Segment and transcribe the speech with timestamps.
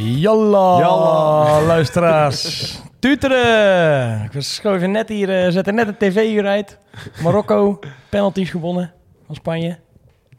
[0.00, 1.62] Jalla, Jalla.
[1.66, 2.74] luisteraars.
[2.98, 4.24] Tuteren.
[4.32, 6.78] Ik schoof net hier, uh, zette net een tv hier uit.
[7.22, 7.78] Marokko,
[8.10, 8.92] penalties gewonnen
[9.26, 9.78] van Spanje.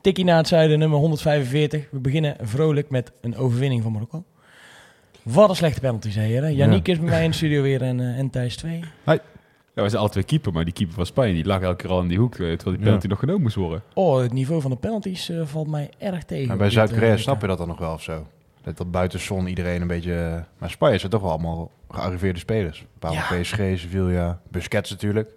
[0.02, 1.88] Tikkie naar het zuiden, nummer 145.
[1.92, 4.24] We beginnen vrolijk met een overwinning van Marokko.
[5.24, 6.56] Wat een slechte penalties, hè, heren.
[6.56, 8.84] Yannick is bij mij in de studio weer en, uh, en Thijs 2.
[9.76, 11.90] Ja, we zijn alle twee keeper, maar die keeper van Spanje die lag elke keer
[11.90, 13.84] al in die hoek, eh, terwijl die penalty nog genomen moest worden.
[13.94, 16.48] Oh, het niveau van de penalties uh, valt mij erg tegen.
[16.48, 18.26] Maar bij Zuid-Korea snap je dat dan nog wel of zo?
[18.62, 20.46] Dat, dat buiten zon iedereen een beetje...
[20.58, 22.86] Maar Spanje zijn toch wel allemaal gearriveerde spelers.
[22.94, 23.42] Bepaalde Ja.
[23.42, 25.30] PSG, Sevilla, Busquets natuurlijk.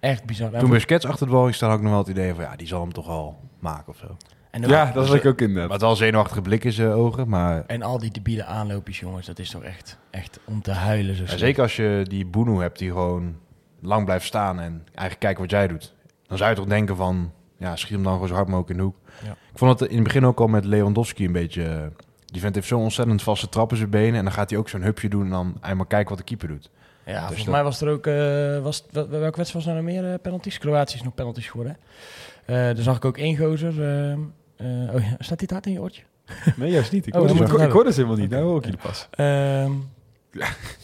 [0.00, 0.52] Echt bizar.
[0.52, 2.44] En Toen Busquets achter het bal ging staan, had ik nog wel het idee van...
[2.44, 4.16] Ja, die zal hem toch wel maken of zo.
[4.50, 5.70] en, ook- Ja, dat was ik ook Maar inderdaad.
[5.72, 7.28] het wel zenuwachtige blik in zijn ogen.
[7.28, 9.26] Maar en al die debiele aanloopjes, jongens.
[9.26, 11.16] Dat is toch echt, echt om te huilen.
[11.16, 13.36] Zo ja, zeker als je die Boenu hebt die gewoon
[13.80, 14.60] lang blijft staan...
[14.60, 15.94] en eigenlijk kijken wat jij doet.
[16.26, 17.32] Dan zou je toch denken van...
[17.58, 18.96] Ja, schiet hem dan gewoon zo hard mogelijk in de hoek.
[19.24, 19.30] Ja.
[19.30, 21.92] Ik vond het in het begin ook al met Lewandowski een beetje...
[22.34, 24.14] Die vent heeft zo'n ontzettend vaste trap in zijn benen...
[24.14, 26.48] en dan gaat hij ook zo'n hupje doen en dan eenmaal kijken wat de keeper
[26.48, 26.70] dout.
[27.06, 28.06] Ja, volgens dat- mij was er ook...
[28.06, 30.58] eh was, wel- welke wedstrijd was er nou nog meer eh, penalties?
[30.58, 31.76] Kroatië is nog penalties geworden.
[32.44, 32.68] hè?
[32.68, 33.68] Eh daar zag ik ook één gozer.
[34.94, 36.02] oh ja, staat die taart in je oortje?
[36.56, 37.06] Nee, juist niet.
[37.06, 38.30] Ik Oh, hoorde ik ik hoorde ze helemaal niet.
[38.30, 39.08] Nou hoor ik jullie pas.
[39.10, 39.72] Ehm,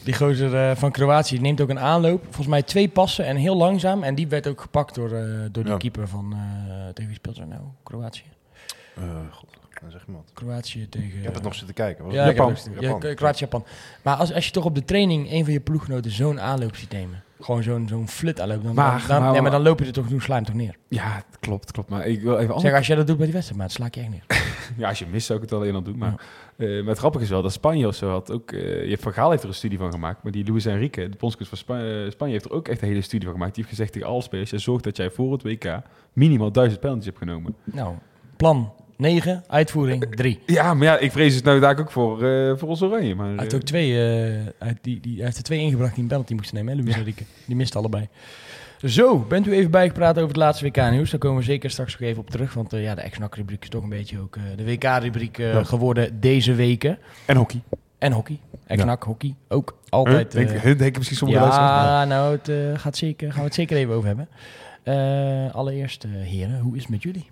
[0.03, 2.23] die gozer eh, van Kroatië neemt ook een aanloop.
[2.23, 4.03] Volgens mij twee passen en heel langzaam.
[4.03, 5.77] En die werd ook gepakt door, eh, door die Ja.
[5.77, 6.33] keeper van...
[6.33, 7.61] eh, tegen wie speelt ze nou?
[7.83, 8.23] Kroatië?
[8.95, 9.49] Eh, God,
[9.81, 10.29] dan zeg iemand.
[10.33, 11.17] Kroatië tegen...
[11.17, 12.05] Ik heb het nog zitten kijken.
[12.05, 12.55] Was Ja, Japan?
[12.79, 13.09] Japan.
[13.09, 13.65] Ja, Kroatië, Japan.
[14.01, 16.91] Maar als, als je toch op de training een van je ploeggenoten zo'n aanloop ziet
[16.91, 17.23] nemen.
[17.39, 18.63] Gewoon zo'n zo'n flut aanloop.
[18.63, 20.75] Dan, Maar- dan, maar- ja, maar dan loop je er toch, je hem toch neer.
[20.87, 21.89] Ja, klopt, klopt.
[21.89, 23.95] Maar ik wil even Zeg, als jij dat doet bij die wedstrijd, maar sla ik
[23.95, 24.23] je echt neer.
[24.77, 25.97] Ja, als je mist zou ik het alleen al doen.
[25.97, 26.13] Maar,
[26.55, 28.51] eh, maar het grappige is wel dat Spanje of zo had ook...
[28.51, 30.23] eh, je Van Gaal heeft er een studie van gemaakt.
[30.23, 32.87] Maar die Luis Enrique, de bondscoach van Spa- eh, Spanje, heeft er ook echt een
[32.87, 33.55] hele studie van gemaakt.
[33.55, 34.51] Die heeft gezegd tegen alle spelers...
[34.51, 35.81] Zorg dat jij voor het WK
[36.13, 37.55] minimaal duizend penalties hebt genomen.
[37.63, 37.95] Nou,
[38.37, 40.39] plan 9, uitvoering 3.
[40.45, 43.15] Ja, maar ja, ik vrees het nou daar ook voor, eh, voor ons oranje.
[43.15, 43.97] Maar, Hij heeft eh, ook twee,
[44.59, 47.03] uit die, die, hij heeft er twee ingebracht die een penalty moesten nemen, hè.
[47.45, 48.07] Die miste allebei.
[48.85, 51.09] Zo, bent u even bijgepraat over het laatste WK-nieuws?
[51.11, 52.53] Daar komen we zeker straks nog even op terug.
[52.53, 55.63] Want ja, de ex-NAC-rubriek is toch een beetje ook de WK-rubriek Ja.
[55.63, 56.97] geworden deze weken.
[57.25, 57.61] En hockey.
[57.97, 58.39] En hockey.
[58.67, 59.35] Ex-NAC, hockey.
[59.47, 60.33] Ook altijd.
[60.33, 60.47] Huh?
[60.47, 61.87] Denk, hun denken misschien sommige luisteraars.
[61.87, 64.27] ja, nou, het, gaat zeker, gaan we het zeker even over hebben.
[65.53, 67.29] Allereerst, heren, hoe is het met jullie?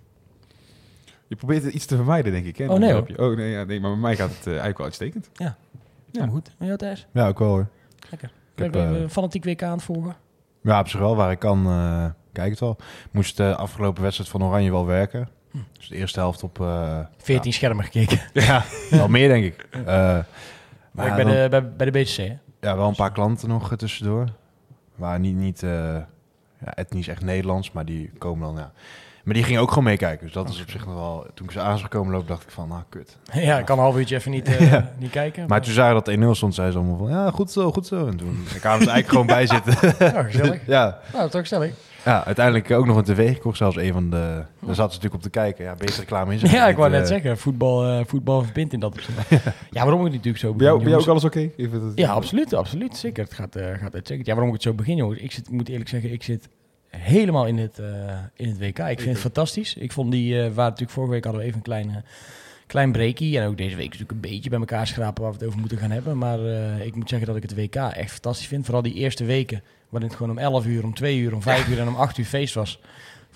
[1.30, 2.58] Je probeert het iets te vermijden, denk ik.
[2.58, 2.66] Hè?
[2.68, 3.20] Oh, nee.
[3.20, 5.30] Oh nee, ja, nee, maar bij mij gaat het eh, eigenlijk wel uitstekend.
[5.34, 5.58] Ja,
[6.12, 6.52] maar goed.
[6.58, 7.08] En jou Thijs?
[7.14, 7.68] Ja, ook wel hoor.
[8.10, 8.32] Lekker.
[8.56, 10.16] Ik heb, even fanatiek WK aan het volgen.
[10.62, 11.16] Ja, op zich wel.
[11.16, 12.78] Waar ik kan, eh kijk het wel.
[13.12, 15.30] Moest de afgelopen wedstrijd van Oranje wel werken.
[15.52, 15.58] Hm.
[15.74, 16.62] Dus de eerste helft op...
[16.62, 18.20] eh 14 schermen gekeken.
[18.46, 19.68] ja, wel meer denk ik.
[20.92, 22.38] Maar maar ik bij, dan- de, bij, bij de BCC, hè?
[22.62, 24.26] Ja, wel een paar klanten nog tussendoor.
[24.96, 28.72] Maar niet, niet ja, etnisch echt Nederlands, maar die komen dan, ja.
[29.30, 30.26] Maar die gingen ook gewoon meekijken.
[30.26, 31.26] Dus dat is op zich nog wel...
[31.34, 33.18] Toen ik ze aan zag komen lopen, dacht ik van, nou, kut.
[33.34, 34.92] ja, ik kan een half uurtje even niet, eh, Ja.
[34.98, 35.48] niet kijken.
[35.48, 38.08] Maar toen zagen dat 1-0 stond, zei ze allemaal van, ja, goed zo, goed zo.
[38.08, 39.96] En toen kwamen ze eigenlijk gewoon bij zitten.
[40.14, 40.62] Ja, gezellig.
[40.78, 41.74] ja, Nou, toch gezellig.
[42.06, 43.58] ja, uiteindelijk ook nog een tv gekocht.
[43.58, 44.18] Zelfs een van de...
[44.18, 44.46] Daar
[44.76, 45.64] zaten ze natuurlijk op te kijken.
[45.66, 46.98] Ja, beter reclame is Ja, ik wou eh.
[46.98, 49.30] net zeggen, voetbal, eh, voetbal verbindt in dat opzicht.
[49.70, 51.50] ja, waarom ik natuurlijk zo Bij jou, begin, bij jou ook alles oké?
[51.80, 52.98] Dat- Ja, absoluut, absoluut.
[52.98, 54.26] Zeker, het gaat, eh, gaat uitstekend.
[54.28, 55.20] Ja, waarom ik het zo begin, jongens?
[55.20, 56.50] Ik, zit, ik moet eerlijk zeggen, ik zit
[56.90, 58.80] helemaal in het, eh, in het WK.
[58.80, 59.76] Ik vind het fantastisch.
[59.76, 61.96] Ik vond die, eh waar natuurlijk vorige week hadden we even een klein, eh,
[62.68, 63.40] klein breakie.
[63.40, 65.78] En ook deze week natuurlijk een beetje bij elkaar schrapen waar we het over moeten
[65.78, 66.18] gaan hebben.
[66.18, 68.66] Maar eh, ik moet zeggen dat ik het WK echt fantastisch vind.
[68.66, 71.68] Vooral die eerste weken, waarin het gewoon om 11 uur, om 2 uur, om 5
[71.68, 72.80] uur en om 8 uur feest was.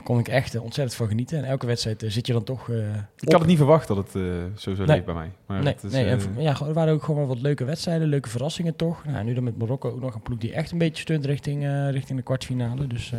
[0.04, 1.38] Kon ik echt eh, ontzettend van genieten.
[1.38, 2.70] En elke wedstrijd eh, zit je dan toch...
[2.70, 2.78] eh,
[3.20, 4.22] Ik had het niet verwacht dat het eh,
[4.56, 4.96] zo zou Nee.
[4.98, 5.32] leek bij mij.
[5.46, 8.30] Maar Nee, het is, nee en ja, er waren ook gewoon wat leuke wedstrijden, leuke
[8.30, 9.06] verrassingen toch.
[9.06, 11.64] Nou, nu dan met Marokko ook nog een ploeg die echt een beetje steunt richting,
[11.92, 12.88] richting de kwartfinale.
[12.88, 13.14] Dus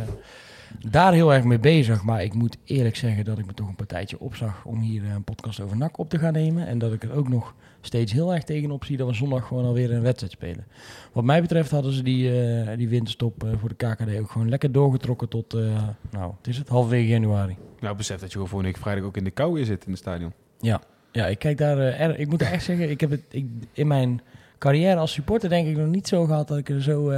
[0.89, 2.03] daar heel erg mee bezig.
[2.03, 5.23] Maar ik moet eerlijk zeggen dat ik me toch een partijtje opzag om hier een
[5.23, 6.67] podcast over NAC op te gaan nemen.
[6.67, 7.53] En dat ik er ook nog
[7.85, 10.65] steeds heel erg tegenop zie dat we zondag gewoon alweer een wedstrijd spelen.
[11.11, 14.49] Wat mij betreft hadden ze die, eh, die winterstop eh, voor de KKD ook gewoon
[14.49, 17.55] lekker doorgetrokken tot, eh, nou, het is het, halverwege januari.
[17.79, 19.91] Nou, besef dat je gewoon volgende week vrijdag ook in de kou weer zit in
[19.91, 20.31] het stadion.
[20.59, 21.77] Ja, ja ik kijk daar.
[21.77, 24.21] er- ik moet echt zeggen, ik heb het ik, in mijn
[24.57, 27.09] carrière als supporter denk ik nog niet zo gehad dat ik er zo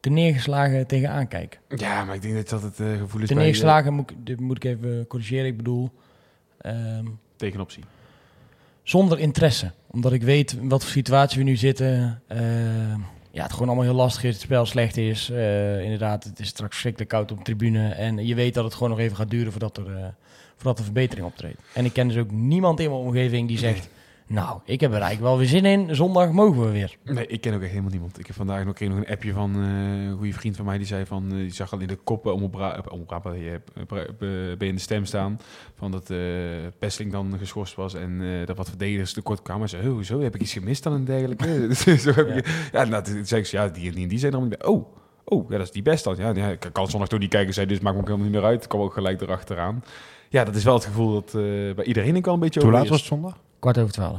[0.00, 1.60] te neergeslagen tegenaan kijk.
[1.76, 4.56] Ja, maar ik denk dat dat het gevoel is bij, neergeslagen moet, ik- dit moet
[4.56, 5.46] ik even corrigeren.
[5.46, 5.90] Ik bedoel,
[6.58, 7.84] ehm, eh, tegenop zien.
[8.88, 9.70] Zonder interesse.
[9.86, 12.22] Omdat ik weet in wat voor situatie we nu zitten.
[12.26, 12.38] Eh,
[13.30, 14.32] ja, het gewoon allemaal heel lastig is.
[14.32, 15.30] Het spel slecht is.
[15.30, 17.88] Eh, inderdaad, het is straks verschrikkelijk koud op de tribune.
[17.88, 20.04] En je weet dat het gewoon nog even gaat duren voordat er, eh,
[20.54, 21.60] voordat er verbetering optreedt.
[21.74, 23.88] En ik ken dus ook niemand in mijn omgeving die zegt...
[24.28, 25.94] Nou, ik heb er eigenlijk wel weer zin in.
[25.94, 26.96] Zondag mogen we weer.
[27.04, 28.18] Nee, ik ken ook echt helemaal niemand.
[28.18, 30.78] Ik heb vandaag nog, kreeg nog een appje van eh, een goede vriend van mij.
[30.78, 32.52] Die zei van, eh, die zag al in de koppen om op
[34.58, 35.40] ben je in de stem staan.
[35.74, 36.18] Van dat eh
[36.78, 39.68] Pestling dan geschorst was en eh, dat wat verdedigers tekort kwamen.
[39.68, 40.20] Hij zei, oh, hoezo?
[40.20, 41.74] Heb ik iets gemist dan en dergelijke?
[42.04, 42.34] Zo heb Ja.
[42.34, 44.64] ik, ja, nou, toen zei ik, ja, die en die, die zijn bij.
[44.64, 44.94] Oh,
[45.24, 46.16] oh, ja, dat is die best dan.
[46.16, 48.40] Ja, ja, ik kan zondag toch niet kijken, zei, dus maakt me ook helemaal niet
[48.40, 48.62] meer uit.
[48.62, 49.84] Ik kwam ook gelijk erachteraan.
[50.28, 52.68] Ja, dat is wel het gevoel dat eh, bij iedereen ook wel een beetje Hoe
[52.68, 53.36] over laat was het zondag?
[53.58, 54.18] Kwart over twaalf.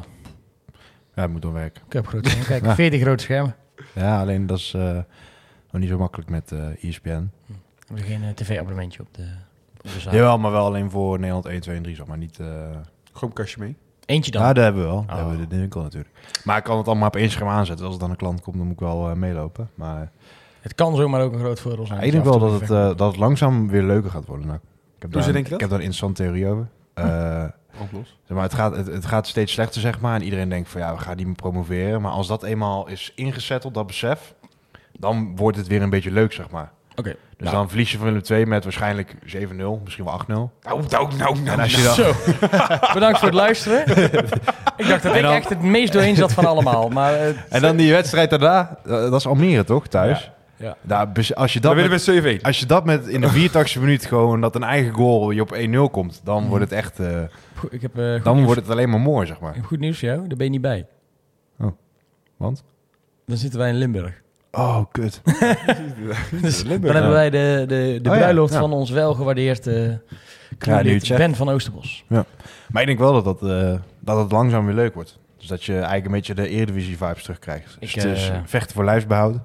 [1.15, 1.81] Ja, het moet dan werken.
[1.85, 2.47] Ik heb grote schermen.
[2.59, 2.75] Kijk, Ja.
[2.75, 3.55] 40 grote schermen.
[3.93, 4.81] Ja, alleen dat is eh,
[5.71, 7.29] nog niet zo makkelijk met eh ESPN.
[7.45, 7.53] We
[7.87, 9.27] hebben geen eh, tv-abonnementje op de,
[9.77, 10.13] op de zaal.
[10.13, 12.17] Jawel, maar wel alleen voor Nederland 1, 2 en 3, zeg maar.
[12.17, 12.47] Niet, eh
[13.13, 13.75] Chromecastje mee.
[14.05, 14.41] Eentje dan.
[14.41, 15.01] Ja, dat hebben we wel.
[15.01, 15.15] Dat Oh.
[15.15, 16.13] hebben we in de winkel natuurlijk.
[16.43, 17.85] Maar ik kan het allemaal op één scherm aanzetten.
[17.85, 19.69] Als er dan een klant komt, dan moet ik wel meelopen.
[19.75, 20.11] Maar
[20.61, 21.99] Het kan zomaar ook een groot voordeel zijn.
[21.99, 24.47] ja, ik denk wel dat het, dat het langzaam weer leuker gaat worden.
[24.47, 24.59] Nou,
[24.95, 25.59] ik heb daar, denk je ik dat?
[25.59, 26.67] heb daar een interessante theorie over.
[27.79, 28.17] Oplos.
[28.27, 30.15] zeg maar, het, gaat, het, het gaat steeds slechter, zeg maar.
[30.15, 32.01] En iedereen denkt van ja, we gaan niet meer promoveren.
[32.01, 34.33] Maar als dat eenmaal is ingezetteld, dat besef,
[34.99, 36.71] dan wordt het weer een beetje leuk, zeg maar.
[36.95, 37.09] Oké.
[37.37, 37.55] Dus Nou.
[37.55, 40.25] dan verlies je van Willem 2 met waarschijnlijk 7-0, misschien wel 8-0.
[40.27, 41.47] Nou, nou, nou, nou.
[41.47, 42.13] En als je dan, Zo.
[42.93, 43.79] Bedankt voor het luisteren.
[44.77, 46.89] ik dacht dat ik dan- echt het meest doorheen zat van allemaal.
[46.89, 50.31] Maar eh, en dan die wedstrijd daarna, eh, dat is Almere toch, thuis?
[50.55, 50.75] Ja.
[50.81, 53.81] Daar, bes- als, je Dan dat met, 7 als je dat met in de 84
[53.81, 57.07] minuut gewoon, dat een eigen goal je op 1-0 komt, dan wordt het echt, eh,
[57.69, 59.55] ik heb, eh, dan nieuws, wordt het alleen maar mooi, zeg ik maar.
[59.55, 60.27] heb goed nieuws voor jou.
[60.27, 60.87] Daar ben je niet bij.
[62.37, 62.63] Want?
[63.25, 64.21] Dan zitten wij in Limburg.
[64.51, 65.21] Oh, kut.
[66.41, 68.59] Dus dan hebben wij de, de, de Oh ja, bruiloft ja.
[68.59, 70.01] van ons welgewaardeerde
[70.67, 71.17] uh, Ja.
[71.17, 72.05] Ben van Oosterbos.
[72.07, 75.19] Maar ik denk wel dat, dat, eh, dat het langzaam weer leuk wordt.
[75.39, 77.77] Dus dat je eigenlijk een beetje de Eredivisie-vibes terugkrijgt.
[77.79, 79.37] Dus Ik, het is eh, vechten voor lijfsbehoud.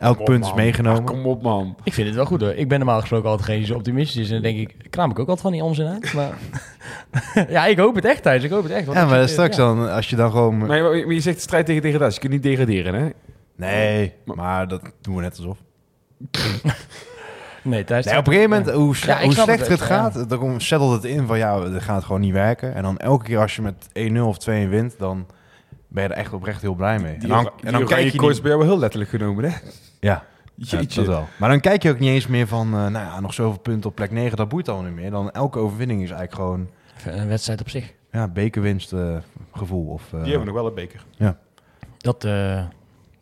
[0.00, 1.02] Elk op, punt is meegenomen.
[1.02, 1.76] Ach, kom op, man.
[1.84, 2.54] Ik vind het wel goed hoor.
[2.54, 4.26] Ik ben normaal gesproken altijd geen die zo optimistisch is.
[4.26, 6.12] En dan denk ik, kraam ik ook altijd van die onzin uit.
[6.12, 6.32] Maar
[7.54, 8.42] ja, ik hoop het echt thuis.
[8.42, 8.86] Ik hoop het echt.
[8.86, 9.62] want ja, maar straks ja.
[9.62, 10.58] dan, als je dan gewoon...
[10.58, 12.14] Maar je, maar je zegt strijd tegen degradatie.
[12.14, 13.08] Je kunt niet degraderen, hè?
[13.56, 15.58] Nee, maar dat doen we net alsof.
[17.62, 18.04] Nee, thuis.
[18.04, 20.60] Nee, op een gegeven moment, hoe, Ja, hoe snap het slechter het, wel, gaat, dan
[20.60, 22.74] settelt het in van ja, dat gaat gewoon niet werken.
[22.74, 25.26] En dan elke keer als je met 1-0 of 2 wint, dan
[25.90, 27.12] ben je er echt oprecht heel blij mee.
[27.18, 28.72] Die, en dan, ora- en die dan oranje kijk je koorts niet, bij jou wel
[28.72, 29.50] heel letterlijk genomen, hè?
[29.50, 29.58] ja,
[30.00, 30.24] ja,
[30.78, 31.00] Jeetje.
[31.00, 31.28] dat wel.
[31.36, 33.90] Maar dan kijk je ook niet eens meer van, eh, nou ja, nog zoveel punten
[33.90, 35.10] op plek 9, dat boeit al niet meer.
[35.10, 36.68] Dan elke overwinning is eigenlijk gewoon
[37.04, 37.92] Een wedstrijd op zich.
[38.12, 39.16] ja, bekerwinst eh,
[39.52, 39.86] gevoel.
[39.86, 41.04] Of, eh, Die hebben we nog wel een beker.
[41.98, 42.64] Dat, eh,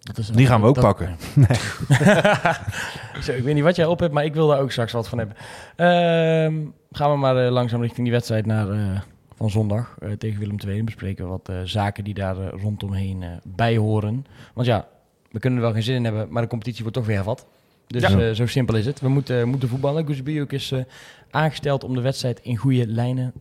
[0.01, 1.17] dat is Die gaan we ook dat- pakken.
[3.25, 5.09] Zo, ik weet niet wat jij op hebt, maar ik wil daar ook straks wat
[5.09, 5.37] van hebben.
[5.77, 6.55] Ehm,
[6.93, 9.01] gaan we maar eh, langzaam richting die wedstrijd naar, eh,
[9.39, 10.79] van zondag eh, tegen Willem II.
[10.79, 14.27] En bespreken we wat eh, zaken die daar eh, rondomheen eh bij horen.
[14.55, 14.89] Want ja,
[15.31, 17.47] we kunnen er wel geen zin in hebben, maar de competitie wordt toch weer hervat.
[17.87, 18.19] Dus Ja.
[18.29, 19.01] eh, zo simpel is het.
[19.01, 20.07] We moeten, moeten voetballen.
[20.07, 20.81] Guzebioek is eh,
[21.31, 23.33] aangesteld om de wedstrijd in goede lijnen,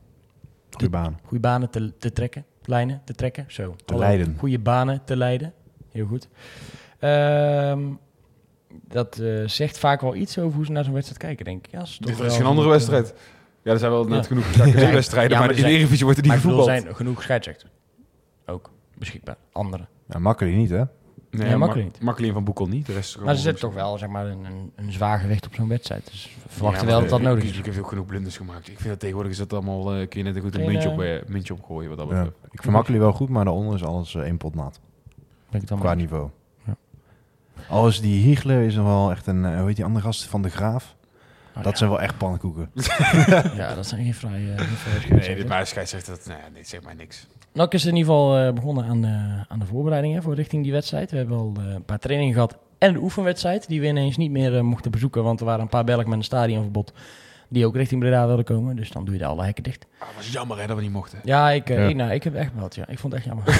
[0.72, 1.20] Goeie baan.
[1.24, 2.46] goede banen te, te trekken.
[2.64, 3.76] Lijnen te trekken, zo.
[3.86, 4.36] Te leiden.
[4.40, 5.54] Goede banen te leiden.
[5.92, 6.28] Heel goed.
[7.00, 7.82] Ehm,
[8.88, 11.72] dat eh, zegt vaak wel iets over hoe ze naar zo'n wedstrijd kijken, denk ik.
[11.72, 13.14] Ja, is toch Dit is geen andere wedstrijd.
[13.68, 14.36] Ja, er zijn wel net Ja.
[14.36, 14.46] genoeg
[15.00, 16.82] wedstrijden, Ja, maar, maar in de er Eredivisie wordt er niet ik er gevoetbald.
[16.82, 17.72] zijn genoeg scheidsrechters.
[18.46, 19.36] Ook beschikbaar.
[19.52, 19.86] Andere.
[20.10, 20.84] Ja, makkelijk niet, hè?
[21.32, 22.02] Nee, Ja, makkelijk niet.
[22.02, 22.86] Makkelijk van Boekel niet.
[22.86, 25.46] De rest is Maar ze zetten toch wel zeg maar, een, een, een zwaar gewicht
[25.46, 26.06] op zo'n wedstrijd.
[26.12, 27.76] Dus Ja, verwachten wel dat dat nodig Ik is.
[27.76, 28.68] heb ook genoeg blunders gemaakt.
[28.68, 29.94] Ik vind dat tegenwoordig is dat allemaal...
[29.96, 32.24] eh, kun je net een goed een muntje, op, eh, muntje opgooien wat dat Ja.
[32.52, 34.80] Ik vind makkelijk wel goed, maar daaronder is alles eh, één pot nat.
[35.52, 36.30] Ik Qua maar- niveau.
[36.66, 36.76] Ja.
[37.70, 40.42] Al is die Hiegler is nog wel echt een, hoe heet die andere gast van
[40.42, 40.96] de Graaf?
[41.58, 41.78] Oh, dat ja.
[41.78, 42.70] zijn wel echt pannenkoeken.
[43.56, 44.56] Ja, dat zijn geen vrije
[45.10, 47.28] Nee, dit- maar scheidsrechter, dat, nou ja, nee, zeg maar niks.
[47.54, 50.72] NAC is in ieder geval eh, begonnen aan de, aan de voorbereidingen voor richting die
[50.72, 51.12] wedstrijd.
[51.12, 54.32] We hebben al eh, een paar trainingen gehad en de oefenwedstrijd die we ineens niet
[54.32, 55.24] meer eh, mochten bezoeken.
[55.24, 56.94] Want er waren een paar Belgen met een stadionverbod
[57.50, 58.76] die ook richting Breda wilden komen.
[58.76, 59.86] Dus dan doe je de alle hekken dicht.
[60.00, 61.20] Ah, was jammer hè, dat we niet mochten.
[61.24, 61.76] Ja, ik, Ja.
[61.88, 62.68] ik- nou, ik heb echt wel.
[62.70, 62.88] Ja.
[62.88, 63.48] Ik vond het echt jammer.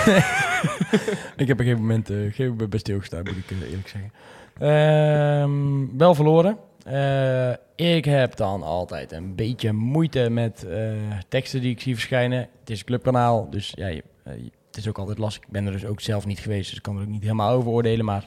[1.42, 4.12] ik heb op een gegeven moment eh, geen moment bij stilgestaan, moet ik eerlijk zeggen.
[4.60, 6.58] Ehm, wel verloren.
[6.88, 7.52] Eh,
[7.96, 10.92] ik heb dan altijd een beetje moeite met eh,
[11.28, 12.40] teksten die ik zie verschijnen.
[12.60, 14.34] Het is een clubkanaal, dus ja, je- eh,
[14.68, 15.44] het is ook altijd lastig.
[15.44, 17.52] Ik ben er dus ook zelf niet geweest, dus ik kan er ook niet helemaal
[17.52, 18.06] over oordelen.
[18.06, 18.26] Maar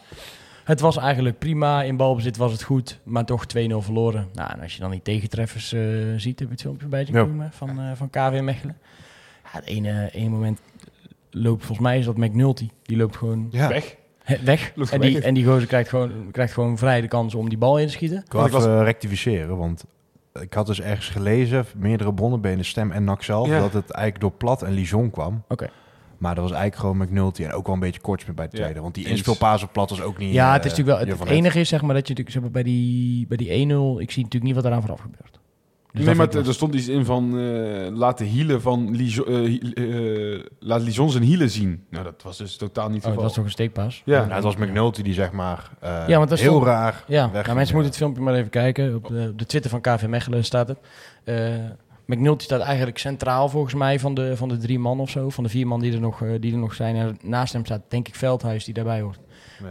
[0.64, 1.83] het was eigenlijk prima.
[1.83, 4.29] In balbezit was het goed, maar toch 2-0 verloren.
[4.35, 5.69] Nou, en als je dan die tegentreffers
[6.17, 7.23] ziet, heb je het filmpje bij je Ja.
[7.25, 8.76] komen van, van KV Mechelen.
[9.43, 10.61] Ja, het ene, ene moment
[11.31, 12.69] loopt volgens mij is dat McNulty.
[12.83, 13.69] Die loopt gewoon Ja.
[13.69, 13.97] Weg.
[14.45, 14.73] Weg.
[14.75, 15.09] Loopt En weg.
[15.11, 17.87] die, en die gozer krijgt gewoon, krijgt gewoon vrij de kans om die bal in
[17.87, 18.23] te schieten.
[18.27, 19.85] Ik wil even eh, rectificeren, want
[20.41, 23.59] ik had dus ergens gelezen, meerdere bronnen bij de stem en NAC zelf, Ja.
[23.59, 25.43] dat het eigenlijk door Plat en Lijon kwam.
[25.49, 25.71] Oké.
[26.19, 28.63] Maar dat was eigenlijk gewoon McNulty en ook wel een beetje Kortsmit bij de Ja,
[28.63, 28.81] tweede.
[28.81, 30.33] Want die inspeelpaas op plat was ook niet...
[30.33, 31.19] Ja, eh, het is natuurlijk wel.
[31.19, 34.01] Het, enige is zeg maar dat je natuurlijk zeg maar, bij die, bij die 1-0.
[34.01, 35.39] Ik zie natuurlijk niet wat eraan vooraf gebeurt.
[35.92, 39.35] Dus nee, maar er stond iets in van eh laat de hielen van Lijon, eh,
[39.35, 41.85] hi- eh, laat Lijon zijn hielen zien.
[41.90, 44.02] Nou, dat was dus totaal niet Oh, dat is toch een steekpaas?
[44.04, 44.26] Ja.
[44.28, 47.26] Ja, het was McNulty die zeg maar eh, Ja, want dat heel stond- raar Ja,
[47.32, 48.94] nou, mensen moeten het filmpje maar even kijken.
[48.94, 50.78] Op de, op de Twitter van KV Mechelen staat het.
[51.25, 51.54] Eh
[52.06, 55.28] McNulty staat eigenlijk centraal volgens mij van de, van de drie man of zo.
[55.30, 56.97] Van de vier man die er nog, eh, die er nog zijn.
[56.97, 59.18] En naast hem staat denk ik Veldhuis die daarbij hoort.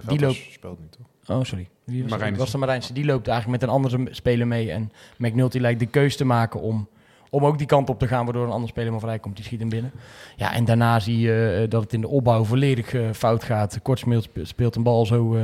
[0.08, 1.38] Die loopt- speelt niet, toch?
[1.38, 1.68] Oh, sorry.
[1.84, 2.28] Wie was, Marijnissen.
[2.30, 2.38] het?
[2.38, 2.94] was de Marijnse.
[2.94, 4.72] Die loopt eigenlijk met een andere speler mee.
[4.72, 6.88] En McNulty lijkt de keus te maken om,
[7.30, 8.24] om ook die kant op te gaan...
[8.24, 9.36] waardoor een andere speler maar vrij komt.
[9.36, 9.92] Die schiet hem binnen.
[10.36, 13.80] Ja, en daarna zie je eh, dat het in de opbouw volledig eh, fout gaat.
[13.82, 15.44] Kort speelt, speelt een bal zo eh,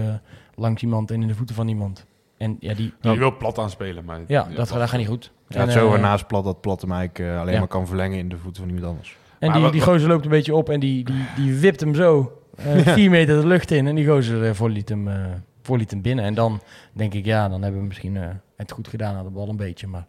[0.55, 2.05] langs iemand en in de voeten van iemand.
[2.37, 4.19] En ja, die, Die wil plat aanspelen, maar...
[4.27, 5.31] ja, dat, dat gaat niet goed.
[5.47, 7.59] Ja, En, het zo naast plat dat plat hem eigenlijk alleen ja.
[7.59, 9.17] maar kan verlengen in de voeten van iemand anders.
[9.39, 11.79] En Maar die, wat- die gozer loopt een beetje op en die, die, die wipt
[11.79, 12.31] hem zo
[12.95, 13.87] vier meter de lucht in.
[13.87, 15.25] En die gozer uh, voorliet, hem, eh,
[15.61, 16.25] voorliet hem binnen.
[16.25, 16.61] En dan
[16.93, 19.55] denk ik, ja, dan hebben we misschien eh, het goed gedaan aan de bal een
[19.55, 19.87] beetje.
[19.87, 20.05] Maar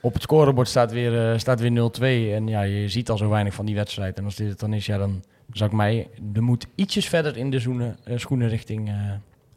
[0.00, 2.34] op het scorebord staat weer, eh, staat weer 0-2.
[2.34, 4.18] En ja, je ziet al zo weinig van die wedstrijd.
[4.18, 6.08] En als dit het dan is, ja, dan zou ik mij...
[6.34, 8.94] Er moet ietsjes verder in de zoenen, eh, schoenen richting, eh,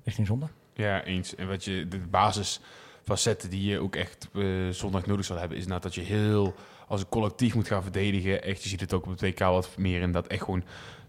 [0.04, 0.50] richting zondag.
[0.74, 1.36] Ja, eens.
[1.36, 5.64] En wat je, de basisfacetten die je ook echt eh, zondag nodig zal hebben, is
[5.64, 6.56] inderdaad dat je heel
[6.88, 8.44] als een collectief moet gaan verdedigen.
[8.44, 10.64] Echt, je ziet het ook op het WK wat meer in dat echt gewoon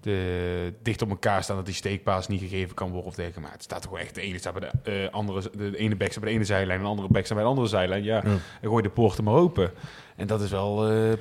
[0.06, 3.42] de, dicht op elkaar staan, dat die steekpaas niet gegeven kan worden of dergelijke.
[3.42, 5.96] Maar het staat gewoon echt, de ene staat bij de eh, andere, de, de ene
[5.96, 8.02] back staat bij de ene zijlijn, en de andere back staat bij de andere zijlijn.
[8.04, 8.22] Ja, Ja.
[8.60, 9.70] en gooi de poorten maar open.
[10.16, 11.12] En dat is wel, eh.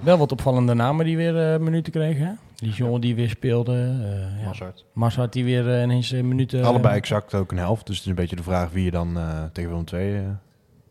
[0.00, 2.26] Wel wat opvallende namen die weer eh, minuten kregen.
[2.26, 2.32] hè?
[2.66, 3.72] Lijon die weer speelde.
[3.74, 4.46] eh ja.
[4.46, 4.84] Mazart.
[4.92, 6.64] Mazart die weer eh, ineens eh, minuten...
[6.64, 7.86] Allebei exact ook een helft.
[7.86, 10.22] Dus het is een beetje de vraag wie je dan eh, tegen Willem II eh,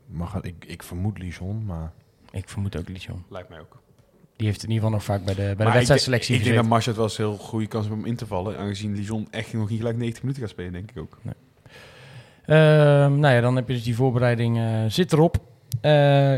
[0.05, 0.43] mag gaan.
[0.43, 1.91] Ik, ik vermoed Lijon, maar...
[2.31, 3.23] Ik vermoed ook Lijon.
[3.29, 3.79] Lijkt mij ook.
[4.41, 6.61] Die heeft in ieder geval nog vaak bij de, bij de wedstrijdselectie Ik, denk- ik
[6.61, 8.57] denk dat Marshall wel eens een heel goede kans heeft om in te vallen.
[8.57, 11.17] Aangezien Lijon echt nog niet gelijk 90 minuten gaat spelen, denk ik ook.
[12.45, 15.37] Ehm, nou ja, dan heb je dus die voorbereiding eh, zit erop.
[15.81, 16.35] Eh,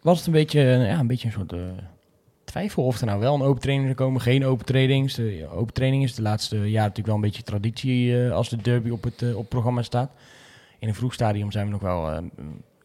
[0.00, 1.58] was het een beetje, ja, een beetje een soort eh,
[2.44, 5.14] twijfel of er nou wel een open training zou komen, geen open trainings.
[5.14, 8.90] De open training is de laatste jaren natuurlijk wel een beetje traditie als de derby
[8.90, 10.10] op het, op het programma staat.
[10.78, 12.22] In een vroeg stadium zijn we nog wel,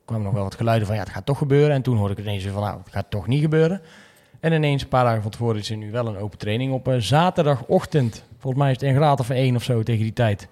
[0.05, 1.75] kwamen nog wel wat geluiden van ja, het gaat toch gebeuren.
[1.75, 3.81] En toen hoorde ik ineens van nou, het gaat toch niet gebeuren.
[4.39, 6.87] En ineens, een paar dagen van tevoren, is er nu wel een open training op
[6.87, 8.23] eh, zaterdagochtend.
[8.37, 10.47] Volgens mij is het een graad of één of zo tegen die tijd.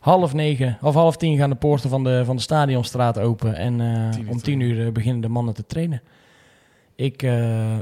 [0.00, 3.54] Half negen of half tien gaan de poorten van de, van de stadionstraat open.
[3.54, 6.02] En eh, Tien om tien uur eh, beginnen de mannen te trainen.
[6.94, 7.76] Ik eh,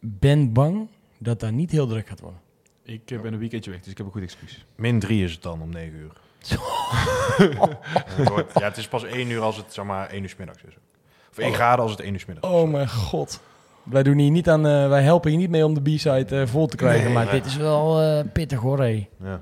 [0.00, 2.40] ben bang dat daar niet heel druk gaat worden.
[2.82, 4.64] Ik ben een weekendje weg, dus ik heb een goed excuus.
[4.74, 6.12] Min 3 is het dan om 9 uur.
[8.16, 10.36] het wordt- ja, het is pas 1 uur als het zeg maar 1 uur 's
[10.36, 10.74] middags is.
[11.30, 12.60] Of 1 graden als het 1 uur 's middags is.
[12.60, 13.40] Oh mijn god.
[13.90, 16.46] Wij, doen hier niet aan, eh, wij helpen hier niet mee om de B-side eh,
[16.46, 17.04] vol te krijgen.
[17.04, 17.34] Nee, maar nee.
[17.34, 18.78] dit is wel eh, pittig hoor.
[18.78, 19.08] hé.
[19.22, 19.40] Ja.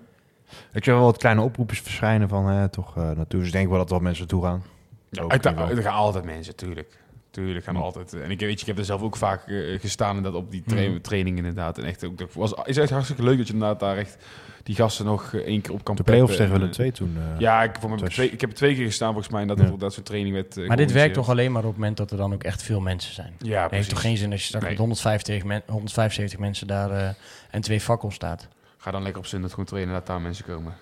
[0.72, 3.38] Ik zie wel wat kleine oproepjes verschijnen van eh, toch eh, naartoe.
[3.38, 4.62] Dus ik denk wel dat er wat mensen naartoe gaan.
[5.10, 5.28] Ja,
[5.68, 6.98] er gaan altijd mensen, tuurlijk.
[7.44, 7.86] Tuurlijk gaan er Ja.
[7.86, 8.12] altijd.
[8.14, 10.50] En ik weet je, ik heb er zelf ook vaak eh, gestaan en dat op
[10.50, 11.00] die tra Mhm.
[11.00, 11.78] training inderdaad.
[11.78, 14.16] En echt ook, dat was, is echt hartstikke leuk dat je inderdaad daar echt
[14.62, 17.16] die gasten nog eh, één keer op kan De play-offs tegen Willem 2 toen.
[17.16, 19.48] eh, Ja, ik, voor mijn twee, ik heb er twee keer gestaan volgens mij en
[19.48, 19.72] dat, Ja.
[19.78, 22.10] dat soort training werd eh, Maar dit werkt toch alleen maar op het moment dat
[22.10, 23.32] er dan ook echt veel mensen zijn.
[23.38, 24.72] Ja, Het heeft toch geen zin als je straks Nee.
[24.72, 27.08] met 150 men, 175 mensen daar eh,
[27.50, 28.48] en twee fakkels staat.
[28.76, 30.74] Ga dan lekker op zin dat gewoon trainen en laat daar mensen komen.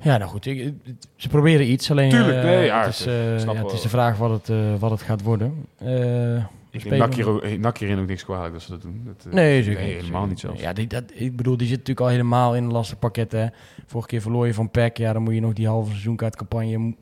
[0.00, 0.46] Ja, nou goed.
[0.46, 0.74] ik-
[1.16, 3.88] ze proberen iets, alleen Tuurlijk, eh, nee, ja, het, is, eh, ja, het is de
[3.88, 5.66] vraag wat het, eh, wat het gaat worden.
[6.70, 9.02] Ik nak hier, ook- nak hierin ook niks kwalijk dat ze dat doen.
[9.04, 10.60] Dat, Nee, zeker helemaal niet zelfs.
[10.60, 13.32] Ja, die, dat, ik bedoel, die zit natuurlijk al helemaal in een lastig pakket.
[13.32, 13.46] Hè.
[13.86, 14.96] Vorige keer verloor je van PEC.
[14.96, 16.78] Ja, dan moet je nog die halve seizoenkaartcampagne...
[16.78, 16.94] mo-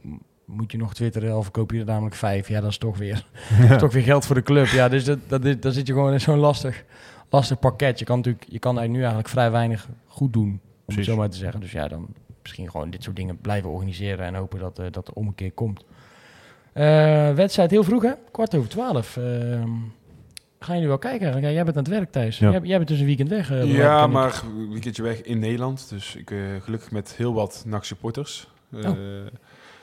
[0.46, 2.48] moet je nog twitteren of koop je er namelijk vijf.
[2.48, 3.26] Ja, dat is toch weer,
[3.70, 4.66] is toch weer geld voor de club.
[4.66, 6.84] Ja, dus dat, dat, zit je gewoon in zo'n lastig,
[7.30, 7.98] lastig pakket.
[7.98, 11.16] Je kan, natuurlijk, je kan eigenlijk nu eigenlijk vrij weinig goed doen, om het zo
[11.16, 11.60] maar te zeggen.
[11.60, 12.06] Dus ja, dan
[12.42, 14.26] misschien gewoon dit soort dingen blijven organiseren...
[14.26, 15.84] en hopen dat, eh, dat er om een keer komt.
[16.72, 18.12] Eh, wedstrijd heel vroeg, hè?
[18.30, 19.16] Kwart over twaalf.
[19.16, 19.68] Ehm,
[20.58, 21.46] gaan jullie wel kijken eigenlijk?
[21.46, 22.38] Ja, jij bent aan het werk, Thijs.
[22.38, 22.50] Ja.
[22.50, 23.50] Jij, jij bent dus een weekend weg.
[23.50, 25.88] eh, Ja, maar een weekendje weg in Nederland.
[25.88, 28.48] Dus ik gelukkig met heel wat NAC-supporters.
[28.72, 28.96] Eh, Oh.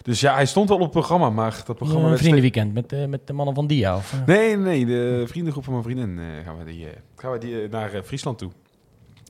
[0.01, 2.11] Dus ja, hij stond al op het programma, maar dat programma...
[2.11, 3.95] Een vriendenweekend met, met de mannen van Dia.
[3.95, 4.15] Of?
[4.25, 7.67] Nee, nee, de vriendengroep van mijn vriendin eh, gaan we, die, eh, gaan we die,
[7.69, 8.51] naar Friesland toe.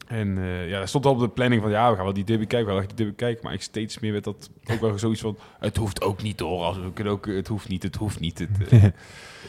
[0.10, 2.24] En eh, ja, er stond al op de planning van, ja, we gaan wel die
[2.24, 3.44] derby kijken, we gaan wel die derby kijken.
[3.44, 6.64] Maar ik steeds meer werd dat ook wel zoiets van, het hoeft ook niet hoor.
[6.64, 8.40] Als we kunnen ook, het hoeft niet, het hoeft niet.
[8.40, 8.84] Het, eh,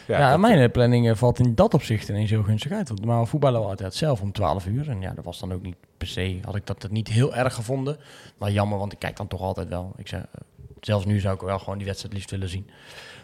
[0.07, 2.89] Ja, dat- mijn planning eh, valt in dat opzicht ineens heel gunstig uit.
[2.89, 4.89] Want normaal voetballen we altijd zelf om 12 uur.
[4.89, 7.55] En ja, dat was dan ook niet per se, had ik dat niet heel erg
[7.55, 7.97] gevonden.
[8.39, 9.93] Maar jammer, want ik kijk dan toch altijd wel.
[9.97, 10.25] Ik zeg,
[10.81, 12.71] Zelfs nu zou ik wel gewoon die wedstrijd liefst willen zien.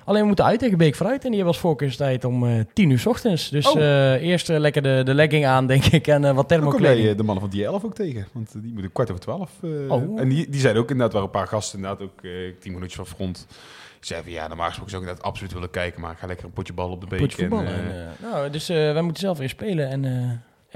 [0.06, 1.16] Alleen we moeten uit tegen Beek vooruit.
[1.24, 3.48] En die hebben als voorkeurstijd om eh 10 uur 's ochtends.
[3.48, 3.80] Dus Oh.
[3.82, 6.06] eh, eerst eh, lekker de, de legging aan, denk ik.
[6.06, 7.08] En wat Dan kom jij thermokleding.
[7.08, 8.26] eh, de mannen van die 11 ook tegen.
[8.32, 9.50] Want die moeten kwart over twaalf.
[9.62, 10.20] eh, Oh.
[10.20, 12.20] En die, die zeiden ook inderdaad, waren een paar gasten inderdaad ook
[12.60, 13.46] tien minuutjes van front.
[13.48, 16.00] Die zeiden van ja, normaal gesproken zou ik inderdaad absoluut willen kijken.
[16.00, 17.32] Maar ik ga lekker een potje bal op de beek.
[17.32, 19.88] En, En, nou, dus wij moeten zelf weer spelen.
[19.88, 20.04] En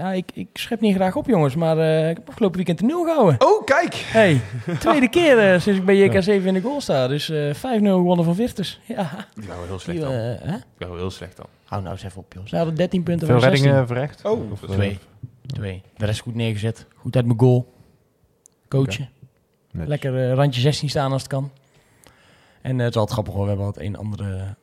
[0.01, 1.55] ja, ik, ik schep niet graag op, jongens.
[1.55, 3.37] Maar eh, ik heb afgelopen weekend de nul gehouden.
[3.41, 3.95] Oh, kijk!
[3.95, 4.41] Hey,
[4.79, 7.09] tweede keer eh, sinds ik bij JK7 in de goal sta.
[7.09, 8.81] Dus eh 5-0 gewonnen van Virtus.
[8.87, 10.17] Ja, Die waren heel slecht die, dan.
[10.17, 10.57] hè?
[10.79, 11.47] Waren heel slecht dan.
[11.65, 12.47] Hou nou eens even op, joh.
[12.47, 13.65] Ze hadden 13 punten Veel van 16.
[13.65, 14.25] reddingen verrecht?
[14.25, 14.99] Oh, Of, Twee.
[15.47, 15.83] Twee.
[15.97, 16.87] De rest goed neergezet.
[16.97, 17.73] Goed uit mijn goal.
[18.69, 19.09] Coachen.
[19.73, 21.51] Lekker randje 16 staan als het kan.
[22.63, 23.43] En het is altijd grappig hoor.
[23.43, 24.55] We hebben altijd een andere,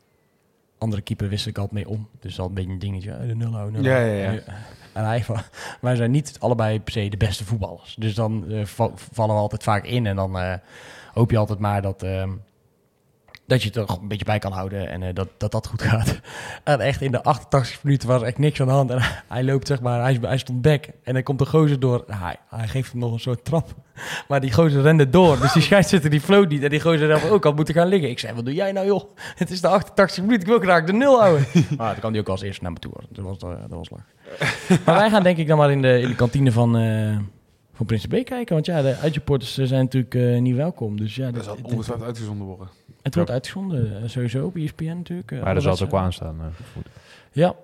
[0.77, 2.07] andere keeper wist ik altijd mee om.
[2.19, 3.11] Dus dat een beetje een dingetje.
[3.11, 3.81] eh, De nul houden.
[3.81, 4.17] nul Ja, houden.
[4.17, 4.41] ja, ja.
[4.93, 5.25] En hij
[5.81, 7.95] wij zijn niet allebei per se de beste voetballers.
[7.99, 10.05] Dus dan eh, va- vallen we altijd vaak in.
[10.05, 10.53] En dan eh,
[11.13, 12.29] hoop je altijd maar dat, ehm,
[13.47, 14.89] dat je het er toch een beetje bij kan houden.
[14.89, 16.15] En eh, dat, dat dat goed gaat.
[16.63, 18.89] En echt in de 88 minuten was er echt niks aan de hand.
[18.89, 20.85] En hij loopt zeg maar, hij, hij stond back.
[21.03, 22.03] En dan komt de gozer door.
[22.07, 23.67] Hij, hij geeft hem nog een soort trap.
[24.27, 25.39] Maar die gozer rende door.
[25.39, 26.63] Dus die scheidsrechter die floot niet.
[26.63, 28.09] En die gozer zelf ook al moeten gaan liggen.
[28.09, 29.03] Ik zei, wat doe jij nou joh?
[29.35, 30.41] Het is de 88 minuten.
[30.41, 31.45] Ik wil graag de nul houden.
[31.77, 32.91] Maar dan kan hij ook als eerste naar me toe.
[33.09, 34.05] Dat was, eh, dat was lach.
[34.85, 37.17] Maar wij gaan denk ik dan maar in de, in de kantine van, eh
[37.77, 38.53] van B kijken.
[38.53, 40.97] Want ja, de uitsupporters eh, zijn natuurlijk eh, niet welkom.
[40.97, 42.67] Dus ja, Dat zal ongetwijfeld uitgezonden worden.
[43.01, 44.01] het wordt uitgezonden.
[44.03, 45.31] eh, sowieso op ESPN natuurlijk.
[45.31, 46.39] eh, Maar daar zal het ook aan staan.
[46.39, 46.85] eh, goed.
[47.31, 47.55] Ja.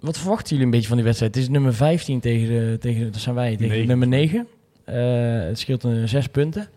[0.00, 1.34] Wat verwachten jullie een beetje van die wedstrijd?
[1.34, 4.46] Het is nummer 15 tegen, de, tegen dat zijn wij, tegen nummer 9.
[4.84, 4.94] Eh,
[5.46, 6.68] het scheelt een zes punten.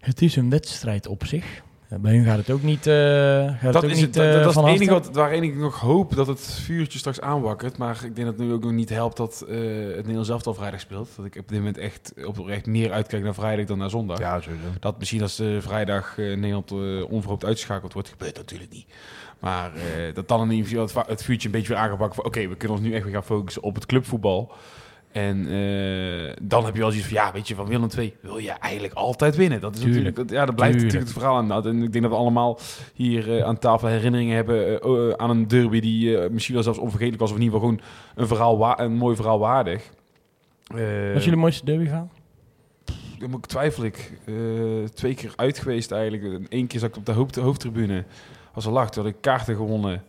[0.00, 1.62] Het is een wedstrijd op zich.
[1.90, 4.14] Ja, bij hun gaat het ook niet, eh gaat Dat het ook is, niet het,
[4.14, 7.20] dat, eh, dat is het enige wat, waar ik nog hoop dat het vuurtje straks
[7.20, 7.78] aanwakkert.
[7.78, 10.46] Maar ik denk dat het nu ook nog niet helpt dat eh, het Nederlands zelf
[10.46, 11.08] al vrijdag speelt.
[11.16, 14.18] Dat ik op dit moment echt oprecht meer uitkijk naar vrijdag dan naar zondag.
[14.18, 14.66] Ja, sowieso.
[14.80, 18.86] Dat misschien als de vrijdag eh, Nederland eh, onverhoopt uitgeschakeld wordt, gebeurt natuurlijk niet.
[19.38, 22.56] Maar eh, dat dan in ieder geval het, vuurtje een beetje weer aangepakt oké, we
[22.56, 24.52] kunnen ons nu echt weer gaan focussen op het clubvoetbal.
[25.16, 27.16] En eh, dan heb je wel zoiets van...
[27.16, 29.60] ja, weet je, van Willem II wil je eigenlijk altijd winnen.
[29.60, 30.04] Dat is Tuurlijk.
[30.04, 30.28] natuurlijk...
[30.28, 30.94] Dat, ja, dat blijft Tuurlijk.
[30.94, 31.66] natuurlijk het verhaal inderdaad.
[31.72, 32.58] En ik denk dat we allemaal
[32.94, 34.80] hier eh, aan tafel herinneringen hebben...
[34.82, 37.30] eh, aan een derby die misschien wel zelfs onvergetelijk was...
[37.30, 39.90] of in ieder geval gewoon een, verhaal wa- een mooi verhaal waardig.
[40.66, 40.78] Wat
[41.16, 42.10] is jullie mooiste derby verhaal?
[43.18, 44.12] dan moet ik twijfel ik.
[44.94, 46.46] Twee keer uit geweest eigenlijk.
[46.48, 48.04] Eén keer zat ik op de hoofd, hoofdtribune.
[48.52, 50.02] Als er toen had ik kaarten gewonnen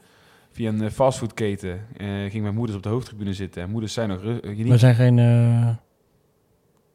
[0.57, 1.87] via een eh, fastfoodketen.
[1.97, 3.61] Eh ging mijn moeders op de hoofdtribune zitten.
[3.61, 4.21] En moeders zijn nog...
[4.21, 5.17] ru- eh, We zijn geen,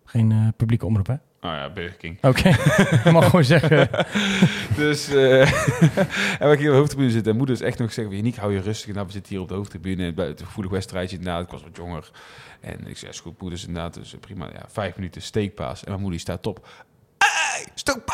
[0.05, 1.13] geen eh, publieke omroep, hè?
[1.15, 1.21] Oh
[1.51, 2.19] ja, Burger King.
[2.23, 2.51] Oké,
[3.11, 3.89] mag gewoon zeggen.
[4.77, 5.09] Dus,
[6.43, 7.33] en we gingen op de hoofdtribune zitten.
[7.33, 8.95] En moeders echt nog zeggen, Janiek, hou je rustig.
[8.95, 10.13] Nou, we zitten hier op de hoofdtribune.
[10.13, 11.45] Bij het gevoelig wedstrijdje, inderdaad.
[11.45, 12.11] Ik was wat jonger.
[12.61, 13.95] En ik zei, is goed, moeders, inderdaad.
[13.95, 15.85] Dus prima, ja, vijf minuten steekpaas.
[15.85, 16.69] En mijn moeder staat op.
[17.19, 18.05] Hey, is toch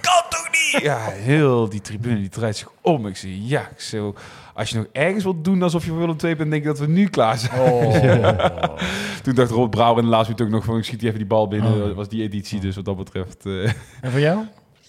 [0.00, 0.82] Kan toch niet?
[0.82, 3.06] Ja, heel die tribune, die draait zich om.
[3.06, 4.14] Ik zei, ja, ik zo,
[4.54, 6.78] als je nog ergens wilt doen alsof je voor Willem II bent, denk ik dat
[6.78, 8.36] we nu klaar zijn.
[9.22, 11.20] Toen dacht Rob Brouwer in de laatste minuut ook nog van, ik schiet die even
[11.20, 11.72] die bal binnen.
[11.72, 11.78] Oh.
[11.86, 13.46] Dat was die editie, dus wat dat betreft...
[13.46, 13.64] eh,
[14.00, 14.38] En voor jou?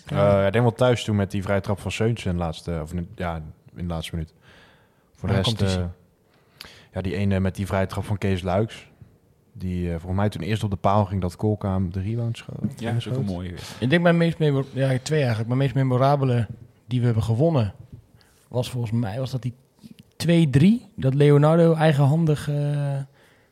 [0.05, 2.41] Eh, ja, ik denk wel thuis toen met die vrije trap van Seuntje in de
[2.41, 3.35] laatste, of in, ja,
[3.75, 4.33] in de laatste minuut.
[5.15, 5.73] Voor de rest, eh,
[6.93, 8.87] ja, die ene met die vrije trap van Kees Luiks.
[9.57, 12.79] Die eh, volgens mij toen eerst op de paal ging dat Kolkaam de rebound schoot.
[12.79, 13.53] ja, dat is ook een mooie.
[13.79, 15.47] Ik denk mijn meest memor- ja, twee eigenlijk.
[15.47, 16.47] Mijn meest memorabele
[16.85, 17.73] die we hebben gewonnen
[18.47, 19.53] was volgens mij was dat die
[20.17, 22.55] 2-3 dat Leonardo eigenhandig eh,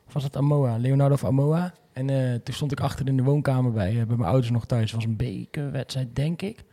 [0.06, 1.74] of was het Amoa, Leonardo of Amoa.
[1.92, 4.66] En eh, toen stond ik achter in de woonkamer bij, eh, bij mijn ouders nog
[4.66, 4.82] thuis.
[4.82, 6.64] Het was een bekerwedstrijd, denk ik.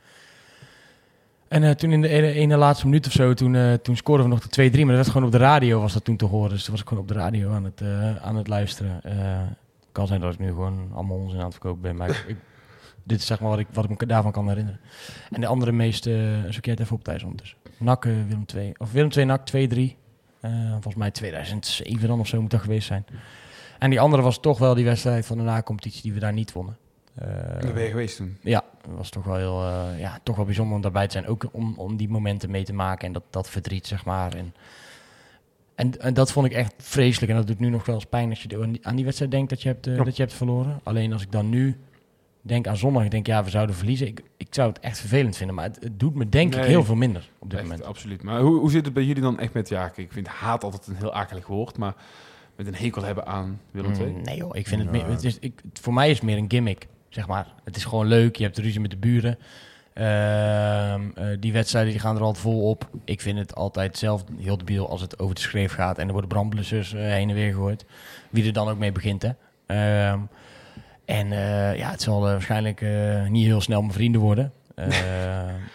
[1.53, 4.25] En eh, toen in de ene, ene laatste minuut of zo, toen, eh, toen scoorden
[4.25, 4.85] we nog de 2-3.
[4.85, 6.49] Maar dat werd gewoon op de radio, was dat toen te horen.
[6.49, 9.01] Dus toen was ik gewoon op de radio aan het, eh, aan het luisteren.
[9.91, 11.95] Kan zijn dat ik nu gewoon allemaal onzin aan het verkopen ben.
[11.95, 12.25] Maar ik,
[13.03, 14.79] dit is zeg maar wat ik, wat ik me daarvan kan herinneren.
[15.29, 17.57] En de andere meeste, uh, zoek jij het even op thuis ondertussen.
[17.77, 18.73] NAC, eh, Willem 2.
[18.77, 19.97] Of Willem 2, NAC 2-3.
[20.39, 23.05] Eh, volgens mij 2007 dan of zo moet dat geweest zijn.
[23.79, 26.51] En die andere was toch wel die wedstrijd van de na-competitie die we daar niet
[26.51, 26.77] wonnen.
[27.15, 27.27] Eh,
[27.61, 28.37] Daar ben je geweest toen.
[28.41, 31.27] ja, dat was toch wel heel, eh, ja, toch wel bijzonder om daarbij te zijn.
[31.27, 34.33] Ook om, om die momenten mee te maken en dat, dat verdriet, zeg maar.
[34.33, 34.53] En,
[35.75, 37.31] en, en dat vond ik echt vreselijk.
[37.31, 39.31] En dat doet nu nog wel eens pijn als je aan die, aan die wedstrijd
[39.31, 40.03] denkt dat je, hebt, eh, Ja.
[40.03, 40.79] dat je hebt verloren.
[40.83, 41.77] Alleen als ik dan nu
[42.41, 44.07] denk aan zondag, ik denk ja, we zouden verliezen.
[44.07, 46.83] Ik, ik zou het echt vervelend vinden, maar het, het doet me denk ik heel
[46.83, 47.87] veel minder op dit Echt, moment.
[47.87, 48.23] absoluut.
[48.23, 50.87] Maar hoe, hoe zit het bij jullie dan echt met, ja, ik vind haat altijd
[50.87, 51.93] een heel akelig woord, maar
[52.55, 54.11] met een hekel hebben aan Willem II?
[54.11, 56.25] Mm, nee joh, ik vind het meer, het is, ik, het- voor mij is het
[56.25, 57.47] meer een gimmick, zeg maar.
[57.63, 59.37] Het is gewoon leuk, je hebt ruzie met de buren.
[59.93, 62.89] Ehm, eh, die wedstrijden die gaan er altijd vol op.
[63.05, 66.11] Ik vind het altijd zelf heel debiel als het over de schreef gaat en er
[66.11, 67.85] worden brandblussers eh, heen en weer gegooid.
[68.29, 69.31] Wie er dan ook mee begint, hè.
[69.65, 70.19] Ehm,
[71.05, 72.85] en eh, ja, het zal waarschijnlijk
[73.29, 74.51] niet heel snel mijn vrienden worden.
[74.75, 74.87] Eh,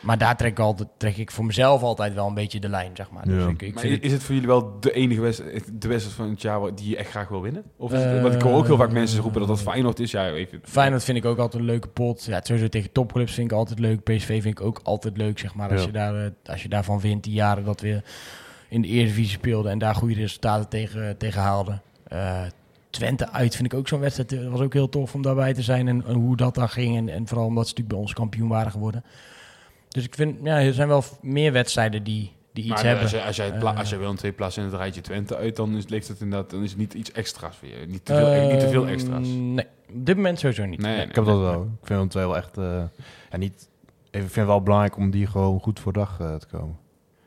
[0.01, 2.91] maar daar trek ik, altijd, trek ik voor mezelf altijd wel een beetje de lijn,
[2.95, 3.25] zeg maar.
[3.25, 3.49] Dus Ja.
[3.49, 6.31] ik, ik Maar vind is het voor jullie wel de enige wedstrijd, de wedstrijd van
[6.31, 7.63] het jaar die je echt graag wil winnen?
[7.77, 10.01] Of is het, Eh, want ik hoor ook heel vaak mensen roepen dat dat Feyenoord
[10.01, 10.11] is.
[10.11, 12.25] Ja, even, Feyenoord vind ik ook altijd een leuke pot.
[12.25, 14.03] Ja, sowieso tegen topclubs vind ik altijd leuk.
[14.03, 15.71] PSV vind ik ook altijd leuk, zeg maar.
[15.71, 15.87] Als, Ja.
[15.87, 18.03] je, daar, eh, als je daarvan wint, die jaren dat we
[18.69, 19.73] in de Eredivisie speelden...
[19.73, 21.83] en daar goede resultaten tegen, tegen haalden.
[22.09, 22.43] Eh,
[22.91, 24.31] Twente uit vind ik ook zo'n wedstrijd.
[24.31, 26.97] Het was ook heel tof om daarbij te zijn en, en hoe dat daar ging.
[26.97, 29.05] En, en vooral omdat ze natuurlijk bij ons kampioen waren geworden.
[29.89, 33.03] Dus ik vind, ja, er zijn wel meer wedstrijden die, die iets maar hebben.
[33.03, 33.79] als, je, als, jij het Eh.
[33.79, 36.21] als jij wel een twee plaatsen in het rijtje Twente uit, dan is, leeft het
[36.21, 37.87] inderdaad, dan is het niet iets extra's voor je.
[37.87, 39.27] Niet te veel, niet te veel Ehm, extra's.
[39.29, 40.81] Nee, op dit moment sowieso niet.
[40.81, 41.63] Nee, nee, Ik heb dat wel.
[41.63, 42.59] Ik vind hem twee wel echt...
[42.59, 42.83] eh,
[43.31, 43.69] ja, niet,
[44.11, 46.77] ik vind het wel belangrijk om die gewoon goed voor dag eh, te komen.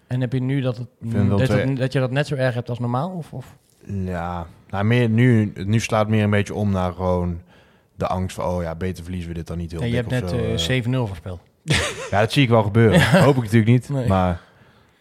[0.07, 0.87] En heb je nu dat, het,
[1.29, 3.09] dat, twee- het- dat je dat net zo erg hebt als normaal?
[3.11, 3.55] Of, of?
[3.85, 7.41] Ja, nou, meer, nu, nu slaat het meer een beetje om naar gewoon
[7.95, 8.45] de angst van...
[8.45, 10.77] oh ja, beter verliezen we dit dan niet heel Ja, je hebt net zo, eh,
[10.77, 10.85] eh.
[10.85, 11.41] 7-0 voorspeld.
[12.09, 13.01] Ja, dat zie ik wel gebeuren.
[13.23, 13.89] Hoop ik natuurlijk niet.
[13.89, 14.07] Nee.
[14.07, 14.41] Maar,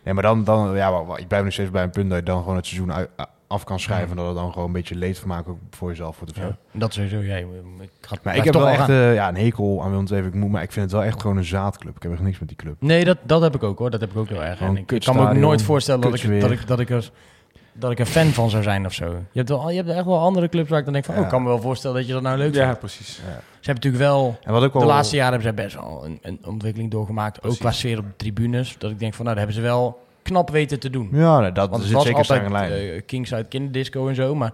[0.05, 2.39] nee, maar dan, dan ja, ik blijf nog steeds bij een punt dat je dan
[2.39, 3.11] gewoon het seizoen uit-
[3.51, 4.11] af kan schrijven.
[4.11, 6.37] En dat het dan gewoon een beetje leedvermaak ook voor jezelf wordt.
[6.37, 6.43] Of.
[6.43, 7.19] Ja, dat sowieso.
[7.19, 7.47] Jij,
[7.81, 10.27] ik ga, Maar ik heb wel echt eh, ja, een hekel aan Willem.
[10.27, 11.97] Ik moet, maar ik vind het wel echt gewoon een zaadclub.
[11.97, 12.77] Ik heb echt niks met die club.
[12.79, 13.91] Nee, dat, dat heb ik ook hoor.
[13.91, 14.61] Dat heb ik ook heel erg.
[14.61, 16.41] En ik, ik kan me ook nooit voorstellen dat ik, kutsfeer.
[16.41, 17.11] dat, ik, dat, ik er,
[17.81, 19.05] dat ik er fan van zou zijn of zo.
[19.07, 21.15] Je hebt, wel, je hebt echt wel andere clubs waar ik dan denk van...
[21.15, 21.27] Oh, Ja.
[21.27, 22.79] ik kan me wel voorstellen dat je dat nou leuk Ja, vindt.
[22.79, 23.15] precies.
[23.15, 23.23] Ze
[23.71, 24.39] hebben natuurlijk wel...
[24.43, 24.73] En wat ook.
[24.73, 27.43] De laatste jaren hebben zij best wel een, een ontwikkeling doorgemaakt.
[27.45, 28.75] Ook qua sfeer op de tribunes.
[28.79, 31.09] Dat ik denk van, nou, dat hebben ze wel knap weten te doen.
[31.13, 32.93] Ja, nee, dat Want het zit was zeker altijd strenge lijn.
[32.95, 34.35] eh, Kings uit kinderdisco en zo.
[34.35, 34.53] Maar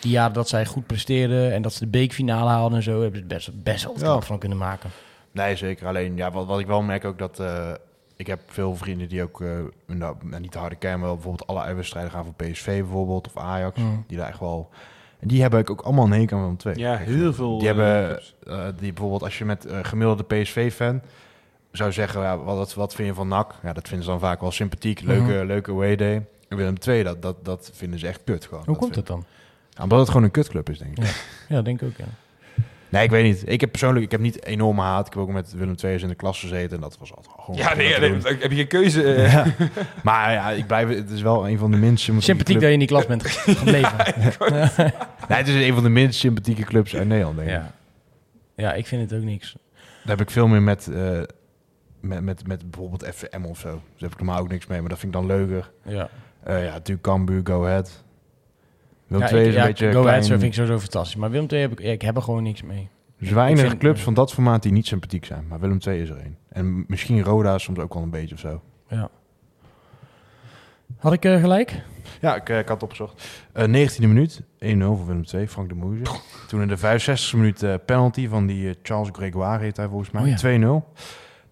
[0.00, 2.92] die jaren dat zij goed presteerden en dat ze de beekfinale haalden en zo...
[3.02, 4.20] hebben ze het best, best wel Ja.
[4.20, 4.90] van kunnen maken.
[5.32, 5.86] Nee, zeker.
[5.86, 7.40] Alleen, ja, wat, wat ik wel merk ook dat...
[7.40, 7.72] eh,
[8.16, 9.48] ik heb veel vrienden die ook, eh,
[9.86, 13.36] nou, nou, niet de harde kern, maar bijvoorbeeld alle uitwedstrijden gaan voor PSV bijvoorbeeld, of
[13.36, 13.80] Ajax.
[13.80, 14.04] Mm.
[14.06, 14.70] Die daar echt wel...
[15.20, 16.78] En die hebben ook allemaal een hekel aan Willem II.
[16.78, 17.58] Ja, heel veel.
[17.58, 21.00] Die eh, hebben, eh, die bijvoorbeeld als je met een gemiddelde PSV-fan
[21.72, 23.54] zou zeggen, ja, wat, wat vind je van NAC?
[23.62, 26.26] Ja, dat vinden ze dan vaak wel sympathiek, leuke, leuke away day.
[26.48, 28.64] En Willem II, dat, dat, dat vinden ze echt kut gewoon.
[28.64, 29.24] Hoe Dat komt vind- het dan?
[29.70, 31.24] Ja, omdat het gewoon een kutclub is, denk ik.
[31.48, 32.04] Ja, denk ik ook, ja.
[32.94, 33.42] Nee, ik weet niet.
[33.50, 35.06] Ik heb persoonlijk, ik heb niet enorme haat.
[35.06, 37.56] Ik heb ook met Willem II in de klas gezeten en dat was altijd gewoon...
[37.60, 39.02] Ja, nee, nee, heb je geen keuze?
[39.02, 39.46] Ja.
[40.02, 42.78] Maar ja, ik blijf, het is wel een van de minst Sympathiek dat je in
[42.78, 43.96] die klas bent gebleven.
[45.28, 47.54] Nee, het is een van de minst sympathieke clubs uit Nederland, denk ik.
[47.54, 47.72] ja.
[48.56, 49.56] ja, ik vind het ook niks.
[50.04, 51.20] Daar heb ik veel meer met, eh,
[52.00, 53.68] met, met, met bijvoorbeeld FM of zo.
[53.68, 55.70] Daar heb ik normaal ook niks mee, maar dat vind ik dan leuker.
[55.84, 56.08] Ja.
[56.42, 58.03] Eh, ja, natuurlijk Cambuur, Go Ahead.
[59.06, 60.24] Willem Ja, II ik- is een ja, beetje Go klein.
[60.24, 61.16] Vind ik sowieso fantastisch.
[61.16, 62.88] Maar Willem II heb ik, ik heb er gewoon niks mee.
[63.18, 65.44] Er zijn weinig vind- clubs van dat formaat die niet sympathiek zijn.
[65.48, 66.36] Maar Willem II is er een.
[66.48, 68.62] En misschien Roda soms ook wel een beetje of zo.
[68.88, 69.08] Ja.
[70.98, 71.82] Had ik eh, gelijk?
[72.20, 73.28] Ja, ik, eh, ik had opgezocht.
[73.52, 76.02] Eh 19e minuut, 1-0 voor Willem II, Frank de Moeze.
[76.48, 80.10] Toen in de 65e minuut eh, penalty van die eh, Charles Gregoire heet hij volgens
[80.10, 80.22] mij.
[80.22, 80.82] Oh ja.
[80.82, 80.92] 2-0.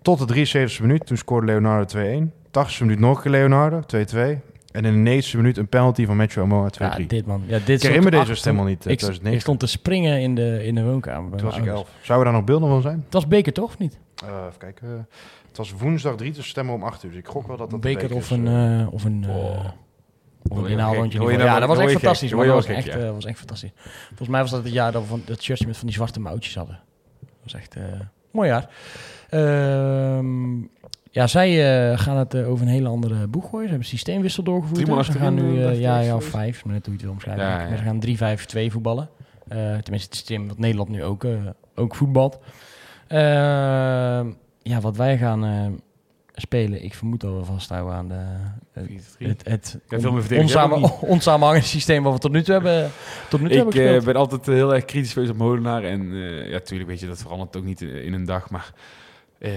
[0.02, 0.46] Tot de
[0.78, 2.32] 73e minuut, toen scoorde Leonardo 2-1.
[2.50, 4.40] 80e minuut nog Leonardo, 2-2.
[4.72, 6.78] En in de 90e minuut een penalty van Matthew Amoa, 2-3.
[6.78, 7.42] Ja, dit man.
[7.46, 9.32] Ja, dit ik herinner me deze helemaal niet, eh, Ik, 2009.
[9.34, 11.38] ik stond te springen in de, in de woonkamer.
[11.38, 11.88] Toen was ik ouders.
[11.88, 11.88] 11.
[12.02, 13.02] Zouden daar nog beelden van zijn?
[13.04, 13.98] Het was beker toch, of niet?
[14.24, 15.06] Eh, even kijken.
[15.48, 17.10] het was woensdag 3, dus stemmen om 8 uur.
[17.10, 18.46] Dus ik gok wel dat dat Een beker of een...
[18.46, 18.80] eh.
[18.80, 19.26] eh, of een
[20.48, 22.30] of een nou Ja, dat was echt fantastisch.
[22.30, 23.12] Dat was echt, ja.
[23.12, 23.72] was echt fantastisch.
[24.08, 26.20] Volgens mij was dat het jaar dat we van, dat shirtje met van die zwarte
[26.20, 26.80] mouwtjes hadden.
[27.20, 27.82] Dat was echt eh
[28.32, 28.68] mooi jaar.
[29.28, 30.60] Ehm,
[31.12, 31.50] ja, zij
[31.90, 33.68] eh, gaan het eh, over een hele andere boeg gooien.
[33.68, 34.84] Ze hebben een systeemwissel doorgevoerd.
[34.84, 35.04] Drie.
[35.04, 37.44] Ze gaan nu, dacht ja, ja, of vijf, maar net hoe je het wil omschrijven.
[37.44, 37.68] Ja, ja.
[37.68, 39.08] Maar ze gaan 3-5-2 voetballen.
[39.48, 41.26] Tenminste, het systeem wat Nederland nu ook,
[41.74, 42.38] ook voetbalt.
[43.08, 44.30] Ehm,
[44.62, 45.80] ja, wat wij gaan
[46.34, 48.24] spelen, ik vermoed dat we vasthouden aan de,
[49.18, 49.26] 4-3.
[49.26, 49.78] het, het
[50.32, 52.90] onsamen, we onsamenhangend systeem wat we tot nu toe hebben,
[53.28, 55.84] tot nu toe Ik hebben ben altijd heel erg kritisch geweest op Molenaar.
[55.84, 58.50] En ja, natuurlijk weet je, dat verandert ook niet in een dag.
[58.50, 58.72] Maar
[59.42, 59.52] eh,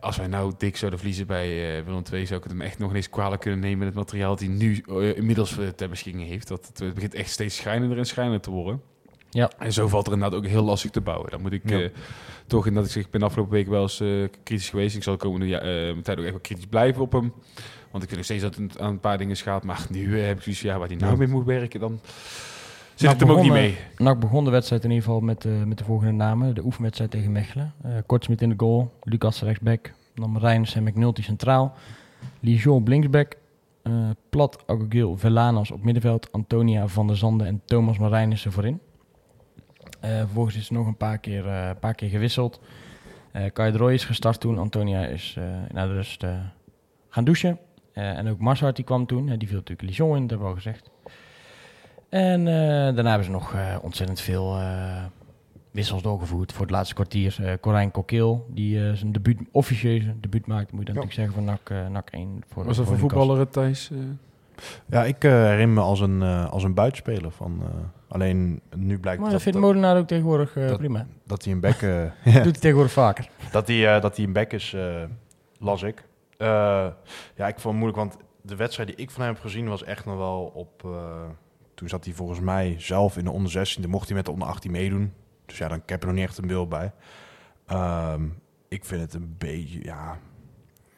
[0.00, 2.26] als wij nou dik zouden verliezen bij eh Willem II...
[2.26, 3.78] zou ik het hem echt nog eens kwalijk kunnen nemen...
[3.78, 6.48] met het materiaal dat hij nu eh, inmiddels ter beschikking heeft.
[6.48, 8.82] Dat het, het begint echt steeds schijnender en schijnender te worden.
[9.30, 9.50] Ja.
[9.58, 11.30] En zo valt er inderdaad ook heel lastig te bouwen.
[11.30, 11.88] Dan moet ik Ja.
[12.46, 13.96] toch inderdaad, ik zeg, ik ben de afgelopen weken wel eens
[14.42, 14.96] kritisch geweest.
[14.96, 15.60] Ik zal de komende ja,
[16.02, 17.32] tijd ook echt wel kritisch blijven op hem.
[17.90, 19.64] Want ik vind nog steeds dat het aan een paar dingen schaadt.
[19.64, 22.00] Maar nu heb ik zoiets ja, waar hij nou mee moet werken, dan
[22.98, 23.76] zit het hem ook niet mee.
[23.96, 26.54] NAC begon de wedstrijd in ieder geval met, eh, met de volgende namen.
[26.54, 27.72] De oefenwedstrijd tegen Mechelen.
[27.82, 28.92] Eh Kortsmit in de goal.
[29.02, 29.92] Lucas rechtsback.
[30.14, 31.74] Dan Rijns en McNulty centraal.
[32.40, 33.36] Lijon linksback.
[33.82, 33.92] eh,
[34.30, 36.32] Plat, Agogil, Velanas op middenveld.
[36.32, 38.80] Antonia van der Zanden en Thomas Marijnissen voorin.
[40.00, 42.60] Eh, vervolgens is er nog een paar keer, paar keer gewisseld.
[43.32, 44.58] Eh Kai Roy is gestart toen.
[44.58, 46.24] Antonia is eh na de rust
[47.08, 47.58] gaan douchen.
[47.92, 49.26] En ook Marsart die kwam toen.
[49.36, 50.90] Die viel natuurlijk Lijon in, dat hebben we al gezegd.
[52.08, 52.54] En eh,
[52.94, 55.02] daarna hebben ze nog eh, ontzettend veel eh,
[55.70, 57.36] wissels doorgevoerd voor het laatste kwartier.
[57.42, 61.00] Eh Corijn Kokil, die eh, zijn debuut, officieel zijn debuut maakt, moet je dan Ja.
[61.08, 61.42] natuurlijk zeggen, voor
[61.76, 62.42] NAC, eh NAC 1.
[62.48, 63.18] Voor, Was dat voor Newcastle.
[63.20, 63.90] voetballer, Thijs?
[63.90, 63.96] eh?
[64.86, 67.30] Ja, ik eh, herinner me als een, eh, als een buitenspeler.
[67.30, 67.68] Van, eh,
[68.08, 71.06] alleen nu blijkt Maar dat dat, vindt Molenaar ook tegenwoordig eh, dat- prima.
[71.26, 71.82] dat hij een bek...
[71.82, 72.02] eh,
[72.34, 73.28] Dat doet hij tegenwoordig vaker.
[73.52, 75.02] Dat hij, eh, dat hij een back is, eh,
[75.58, 76.04] las ik.
[76.36, 76.48] Eh,
[77.36, 79.84] ja, ik vond het moeilijk, want de wedstrijd die ik van hem heb gezien was
[79.84, 80.86] echt nog wel op...
[81.78, 84.30] toen zat hij volgens mij zelf in de onder 16, dan mocht hij met de
[84.30, 85.12] onder 18 meedoen.
[85.46, 86.92] Dus ja, dan ik heb er nog niet echt een beeld bij.
[87.66, 88.22] Ehm,
[88.68, 90.18] ik vind het een beetje, ja...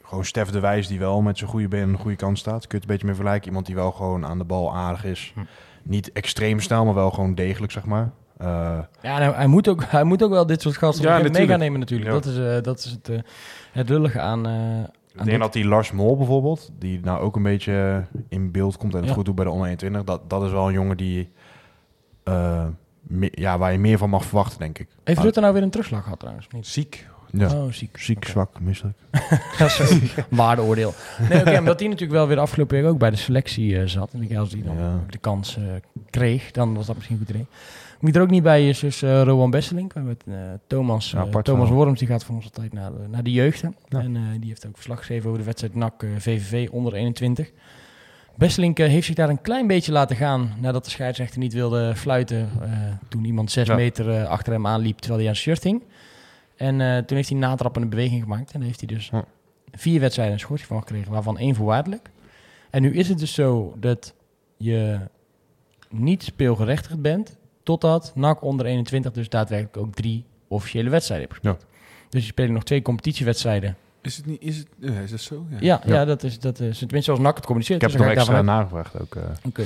[0.02, 2.66] Gewoon Stef de Wijs die wel met zijn goede benen aan de goede kant staat.
[2.66, 3.48] Kun je het een beetje mee vergelijken.
[3.48, 5.32] Iemand die wel gewoon aan de bal aardig is.
[5.34, 5.40] Hm.
[5.82, 8.10] Niet extreem snel, maar wel gewoon degelijk, zeg maar.
[8.36, 11.22] Eh, Ja, nou, hij, moet ook, hij moet ook wel dit soort gasten Ja, mee
[11.22, 11.50] natuurlijk.
[11.50, 12.10] gaan nemen natuurlijk.
[12.10, 12.16] Ja.
[12.16, 13.18] Dat is, eh, dat is het, eh,
[13.72, 14.46] het lullige aan...
[15.20, 18.76] aan Ik denk dat die Lars Mol bijvoorbeeld, die nou ook een beetje in beeld
[18.76, 19.14] komt en het Ja.
[19.14, 21.28] goed doet bij de onder 21, dat, dat is wel een jongen die,
[22.24, 22.66] eh,
[23.02, 24.88] me- ja, waar je meer van mag verwachten, denk ik.
[25.04, 26.46] Heeft Rutte nou weer een terugslag gehad trouwens?
[26.50, 26.66] Niet?
[26.66, 27.08] Ziek.
[27.32, 27.52] Ja.
[27.54, 27.96] Oh, ziek.
[27.98, 28.98] Ziek, zwak, misselijk.
[30.30, 30.92] Waardeoordeel.
[31.28, 33.78] Nee, oké, maar dat hij natuurlijk wel weer de afgelopen week ook bij de selectie
[33.80, 34.12] eh, zat.
[34.12, 35.00] En ik, als hij dan Ja.
[35.10, 35.62] de kans eh,
[36.10, 37.46] kreeg, dan was dat misschien een goed idee.
[38.00, 39.94] Wie er ook niet bij is, is eh Rowan Besselink.
[39.94, 40.34] Met eh,
[40.66, 41.84] Thomas, Ja, eh, Thomas verhaal.
[41.84, 43.76] Worms, die gaat van ons altijd naar de, naar de jeugden.
[43.88, 43.98] Ja.
[44.00, 47.50] En eh, die heeft ook verslag gegeven over de wedstrijd NAC VVV onder 21.
[48.36, 52.48] Besselink heeft zich daar een klein beetje laten gaan nadat de scheidsrechter niet wilde fluiten.
[53.08, 53.74] toen iemand zes Ja.
[53.74, 55.82] meter achter hem aanliep terwijl hij aan zijn shirt hing.
[56.56, 58.52] En toen heeft hij een natrappende beweging gemaakt.
[58.52, 59.10] En daar heeft hij dus
[59.72, 62.10] vier wedstrijden een schorsing van gekregen, waarvan één voorwaardelijk.
[62.70, 64.14] En nu is het dus zo dat
[64.56, 64.98] je
[65.90, 67.36] niet speelgerechtigd bent,
[67.70, 71.66] totdat NAC onder 21 dus daadwerkelijk ook drie officiële wedstrijden heeft gespeeld.
[72.08, 73.76] Dus je speelt nog twee competitiewedstrijden.
[74.02, 74.42] Is het niet...
[74.42, 75.46] Is, het, ja, is dat zo?
[75.48, 75.56] Ja.
[75.60, 75.94] Ja, ja.
[75.94, 76.04] Ja.
[76.04, 77.82] dat is, dat is tenminste zoals NAC het communiceert.
[77.82, 79.14] Ik heb dus het nog extra nagevraagd ook.
[79.14, 79.22] eh.
[79.44, 79.62] Oké.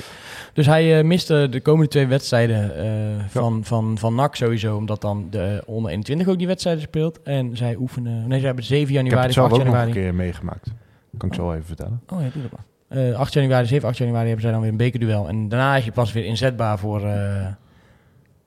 [0.52, 5.00] Dus hij eh, miste de komende twee wedstrijden eh, van, van, van NAC sowieso, omdat
[5.00, 7.22] dan de onder 21 ook die wedstrijden speelt.
[7.22, 9.74] En zij oefenen, nee, ze hebben 7 ik heb januari, het zelf 8 ook nog
[9.74, 10.00] een januari.
[10.02, 10.70] keer meegemaakt.
[11.18, 12.00] Kan ik zo even vertellen.
[12.08, 12.64] Oh ja, doe dat maar.
[13.08, 15.28] Eh 8 januari, 7, 8 januari hebben zij dan weer een bekerduel.
[15.28, 17.00] En daarna is je pas weer inzetbaar voor,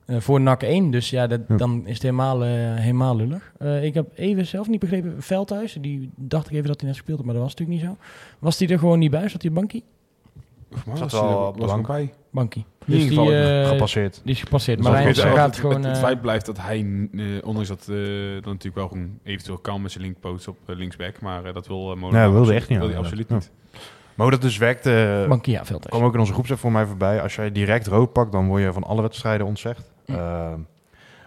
[0.08, 0.90] voor NAC 1.
[0.90, 1.56] Dus ja, dat, Ja.
[1.56, 3.52] dan is het helemaal, eh, helemaal lullig.
[3.58, 6.96] Eh, ik heb even zelf niet begrepen, Veldhuis, die dacht ik even dat hij net
[6.98, 8.04] gespeeld had, maar dat was natuurlijk niet zo.
[8.38, 9.28] Was hij er gewoon niet bij?
[9.28, 9.84] Zat hij bankie?
[10.72, 11.86] Of maar Zat was wel hij was bank.
[11.86, 12.12] bij.
[12.30, 12.64] Bankie.
[12.86, 14.20] In ieder Dus die, geval eh, Gepasseerd.
[14.24, 14.78] die is gepasseerd.
[14.78, 15.74] Dus Maar wel- gaat het, gewoon...
[15.76, 17.94] het, het eh, feit blijft dat hij, eh, ondanks dat eh
[18.32, 21.66] dan natuurlijk wel gewoon eventueel kan met zijn linkpost op eh, linksback, maar eh, dat
[21.66, 23.34] wil uh, Nee, wilde echt niet Wil hij absoluut ja.
[23.34, 23.50] niet.
[24.14, 25.84] Maar hoe dat dus ja, Veldhuis.
[25.86, 27.22] kwam ook in onze groepsapp voor mij voorbij.
[27.22, 29.90] Als jij direct rood pakt, dan word je van alle wedstrijden ontzegd.
[30.08, 30.14] Hm.
[30.14, 30.52] Eh,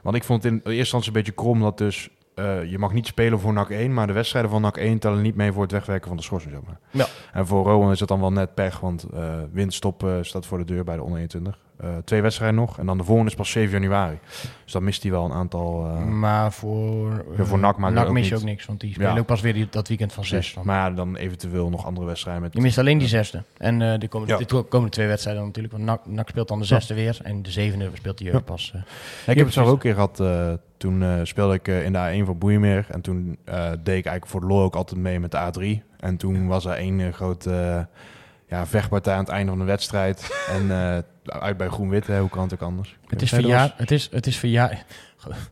[0.04, 2.10] want ik vond het in eerste instantie een beetje krom dat dus...
[2.36, 5.22] eh, je mag niet spelen voor NAC 1, maar de wedstrijden van NAC 1 tellen
[5.22, 6.54] niet mee voor het wegwerken van de schorsing.
[6.54, 6.80] Zeg maar.
[6.92, 7.06] Ja.
[7.34, 10.58] En voor Rowan is het dan wel net pech, want eh windstop eh, staat voor
[10.58, 11.58] de deur bij de onder 21.
[11.82, 14.20] Eh, twee wedstrijden nog en dan de volgende is pas 7 januari.
[14.64, 15.86] Dus dan mist hij wel een aantal...
[15.86, 18.94] eh, maar voor, Ja, voor eh, NAC het ook mis je ook niks, want die
[18.94, 19.20] spelen Ja.
[19.20, 20.46] ook pas weer die- dat weekend van precies.
[20.46, 20.56] zes.
[20.56, 20.66] Dan.
[20.66, 22.54] Maar ja, dan eventueel nog andere wedstrijden met...
[22.54, 23.44] Je mist alleen die zesde.
[23.58, 24.40] En eh, de, komende, Ja.
[24.40, 25.74] de komende twee wedstrijden natuurlijk.
[25.74, 27.20] Want NAC, NAC speelt dan de zesde weer.
[27.24, 28.72] En de zevende speelt de jeugd pas.
[28.76, 28.82] eh.
[29.32, 30.20] Ik heb het zelf ook een keer gehad.
[30.20, 32.86] eh, toen eh, speelde ik eh, in de A1 van Boeimeer.
[32.90, 35.38] En toen eh, deed ik eigenlijk voor de lol ook altijd mee met de
[35.82, 35.84] A3.
[36.00, 37.98] En toen was er één eh, grote eh,
[38.48, 40.30] ja, vechtpartij aan het einde van de wedstrijd.
[40.58, 42.98] en eh, uit bij Groen-Wit, hè, hoe kan het ook anders?
[43.08, 43.74] Het is verjaar.
[43.78, 44.84] Het is, het is verjaar.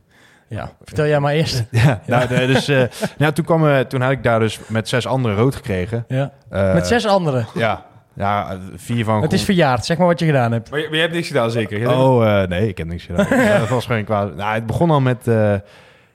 [0.48, 1.64] Ja, vertel jij maar eerst.
[1.70, 2.82] Ja, nou, dus eh,
[3.18, 6.04] nou, toen, kwam, eh, toen had ik daar dus met zes anderen rood gekregen.
[6.08, 6.32] Ja.
[6.48, 7.46] Eh, Met zes anderen.
[7.54, 9.84] Ja, ja, vier van Het is verjaard.
[9.84, 10.70] Zeg maar wat je gedaan hebt.
[10.70, 11.90] Maar je, maar je hebt niks gedaan zeker?
[11.96, 13.58] Oh, eh, nee, ik heb niks gedaan.
[13.58, 14.36] dat was gewoon kwaad.
[14.36, 15.54] Nou, het begon al met, eh,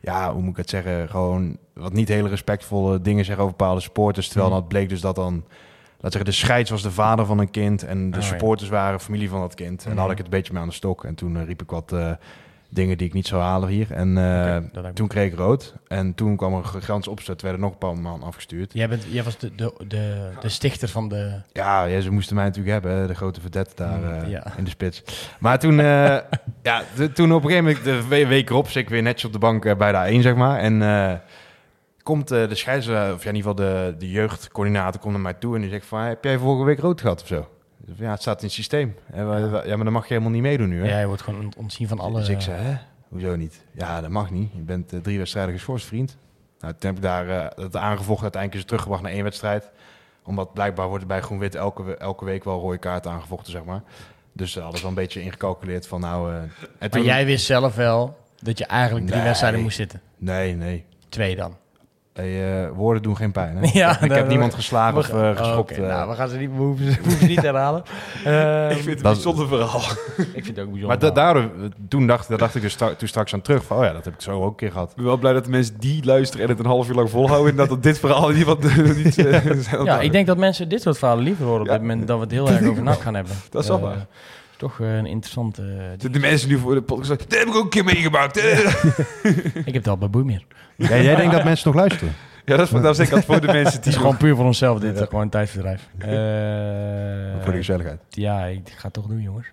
[0.02, 3.82] ja, hoe moet ik het zeggen, gewoon wat niet hele respectvolle dingen zeggen over bepaalde
[3.82, 4.28] supporters.
[4.28, 4.60] Terwijl Mhm.
[4.60, 5.44] dat bleek dus dat dan,
[6.06, 8.30] laat zeggen, de scheids was de vader van een kind en de Oh, ja.
[8.30, 9.84] supporters waren familie van dat kind.
[9.84, 11.04] En dan had ik het een beetje mee aan de stok.
[11.04, 12.12] En toen eh, riep ik wat eh,
[12.70, 13.92] dingen die ik niet zou halen hier.
[13.92, 15.74] En eh, dat toen kreeg ik rood.
[15.88, 18.74] En toen kwam er een gigantische opzet, werden nog een paar man afgestuurd.
[18.74, 21.42] Jij, bent, jij was de, de, de, de stichter van de...
[21.54, 24.44] Ja, ja, ze moesten mij natuurlijk hebben, hè, de grote verdette daar Mm, ja.
[24.58, 25.04] in de spits.
[25.40, 25.76] Maar toen,
[26.64, 29.26] ja, t- toen op een gegeven moment, de we- week erop, zit ik weer netjes
[29.26, 30.60] op de bank bij de A1, zeg maar.
[30.60, 30.82] En
[32.06, 35.34] komt eh, de scheidsrechter, of ja, in ieder geval de, de jeugdcoördinator, komt naar mij
[35.34, 37.50] toe en die zegt van, heb jij vorige week rood gehad of zo?
[37.96, 38.96] Ja, het staat in het systeem.
[39.12, 40.90] En we- we- Ja, maar dan mag je helemaal niet meedoen nu, hè?
[40.90, 42.20] Ja, je wordt gewoon ont- ontzien van alle...
[42.20, 42.78] Dus ik zei, hè?
[43.08, 43.64] Hoezo niet?
[43.72, 44.52] Ja, dat mag niet.
[44.56, 46.18] Je bent eh, drie wedstrijden geschorst, vriend.
[46.60, 48.24] Nou, toen heb ik daar eh, het aangevochten.
[48.24, 49.72] Uiteindelijk is het teruggebracht naar één wedstrijd.
[50.24, 53.82] Omdat blijkbaar wordt er bij Groen-Wit elke, elke week wel rode kaart aangevochten, zeg maar.
[54.34, 56.32] Dus hadden wel een beetje ingecalculeerd van nou...
[56.32, 59.28] eh, en Maar toen- jij wist zelf wel dat je eigenlijk drie Nee.
[59.28, 60.02] wedstrijden moest zitten.
[60.18, 60.86] Nee, nee.
[61.10, 61.56] Twee dan.
[62.16, 63.58] Hey, eh, woorden doen geen pijn.
[63.58, 63.70] Hè?
[63.80, 65.72] Ja, ik heb niemand geslagen of We- geschopt.
[65.72, 65.82] oké.
[65.82, 65.88] eh.
[65.88, 67.84] Nou, we gaan ze niet, we hoeven, ze, we hoeven ze niet te herhalen.
[68.26, 69.82] Ehm, Ik vind het een dat- bijzonder verhaal.
[70.40, 70.88] ik vind het ook bijzonder.
[70.88, 71.50] maar da- daardoor,
[71.90, 74.06] toen dacht, daar dacht ik dus stra- toen straks aan terug van, oh ja, dat
[74.06, 74.90] heb ik zo ook een keer gehad.
[74.90, 77.10] Ik ben wel blij dat de mensen die luisteren en het een half uur lang
[77.10, 77.52] volhouden...
[77.52, 78.48] en dat dat dit verhaal niet
[79.18, 81.72] eh, zijn ja, ik denk dat mensen dit soort verhalen liever horen op Ja.
[81.74, 83.34] dit moment dan we het heel erg over gaan hebben.
[83.50, 84.06] Dat is wel waar.
[84.58, 85.62] Toch eh, een interessante...
[85.98, 88.42] De, de mensen nu voor de podcast zeggen, heb ik ook een keer meegemaakt.
[88.42, 88.50] hè."
[89.60, 90.46] ik heb het al bij Boeimeer.
[90.76, 92.14] Ja, jij denkt dat mensen nog luisteren?
[92.46, 93.92] Ja, dat is, dat is ik dat voor de mensen Het die...
[93.92, 95.82] is gewoon puur voor onszelf dit, gewoon een tijdverdrijf.
[96.00, 98.00] Voor de Eh gezelligheid.
[98.10, 99.48] ja, ik ga het toch doen jongens.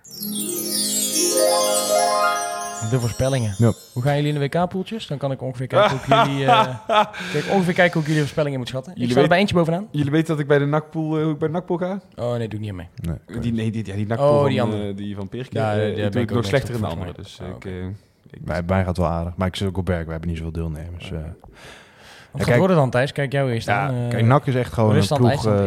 [2.91, 3.55] De voorspellingen.
[3.59, 3.73] Ja.
[3.93, 5.07] Hoe gaan jullie in de WK-poeltjes?
[5.07, 6.69] Dan kan ik ongeveer kijken hoe ik jullie, eh,
[7.45, 8.93] ik ongeveer kijken hoe ik jullie voorspellingen moet schatten.
[8.93, 9.89] Jullie ik sta er bij eentje bovenaan.
[9.91, 12.01] Jullie weten dat ik bij de nakpool, hoe ik bij de nakpool ga?
[12.17, 12.89] Oh nee, doe ik niet mee.
[13.03, 13.41] Nee.
[13.41, 14.95] Die, nee, die, ja, die nakpool Oh, van, die eh, andere.
[14.95, 15.49] die van Peerke.
[15.59, 17.13] Ja, Ja, die- ik doe nog slechter in de andere.
[17.13, 17.87] Dus volgens ik, eh,
[18.31, 19.33] ik- Bij mij gaat het wel aardig.
[19.37, 20.05] Maar ik zit ook op werk.
[20.05, 21.11] We hebben niet zoveel deelnemers.
[21.11, 21.19] eh.
[21.19, 21.21] Wat
[22.33, 23.13] Ja, gaat kijk- worden dan, Thijs?
[23.13, 23.95] Kijk jou eerst ja, aan.
[23.95, 25.65] eh, kijk, NAC is echt gewoon een ploeg eh,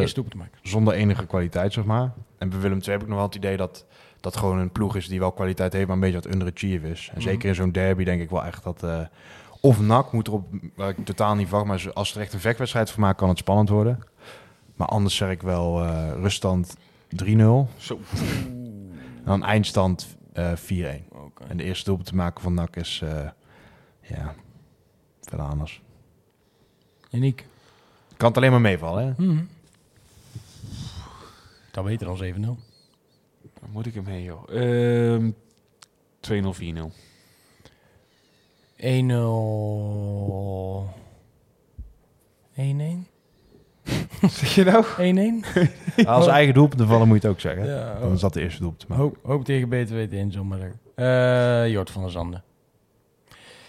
[0.62, 2.10] zonder enige kwaliteit, zeg maar.
[2.38, 3.84] En bij Willem II heb ik nog wel het idee dat
[4.32, 7.08] dat gewoon een ploeg is die wel kwaliteit heeft, maar een beetje wat underachieve is.
[7.08, 7.22] En Mhm.
[7.28, 8.82] zeker in zo'n derby denk ik wel echt dat...
[8.82, 9.00] eh,
[9.60, 12.40] of NAC moet er op, waar ik totaal niet verwacht, maar als er echt een
[12.40, 13.98] vechtwedstrijd van maakt, kan het spannend worden.
[14.76, 16.76] Maar anders zeg ik wel eh ruststand
[17.08, 17.68] 3-0.
[17.76, 17.98] Zo.
[18.14, 21.04] En dan eindstand eh 4-1.
[21.10, 21.44] Oké.
[21.48, 23.28] En de eerste doelpunt te maken van NAC is, eh
[24.00, 24.34] ja,
[25.22, 25.82] veel anders.
[27.10, 27.46] Uniek.
[28.16, 29.24] Kan het alleen maar meevallen, hè?
[29.24, 29.44] Mhm.
[31.72, 32.58] Dat beter dan 7-0.
[33.66, 34.50] Waar moet ik hem heen, joh?
[34.50, 35.30] Ehm
[36.20, 36.92] 2-0, 4-0.
[38.76, 38.84] 1-0.
[42.54, 43.06] 1-1?
[44.30, 44.84] Zeg je nou?
[46.04, 46.06] 1-1?
[46.06, 47.66] Als eigen doelpunten vallen moet je het ook zeggen.
[47.66, 48.88] Ja, Dan is dat de eerste doelpunt.
[48.88, 50.32] Maar Hoop, hoop tegen beter weten in.
[50.94, 52.42] Eh Jort van der Zanden.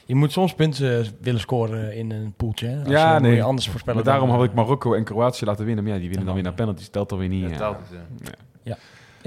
[0.06, 2.68] Je moet soms punten eh, willen scoren in een poeltje.
[2.68, 2.80] Hè?
[2.80, 3.36] Als Ja, je, moet nee.
[3.36, 3.96] je anders voorspellen.
[4.04, 5.84] Maar daarom dan, had ik eh, Marokko en Kroatië laten winnen.
[5.84, 6.90] Maar ja, die winnen dan weer naar dan, penalties.
[6.90, 7.42] Telt dan weer niet.
[7.42, 7.78] Ja, Ja, telt
[8.64, 8.78] ja.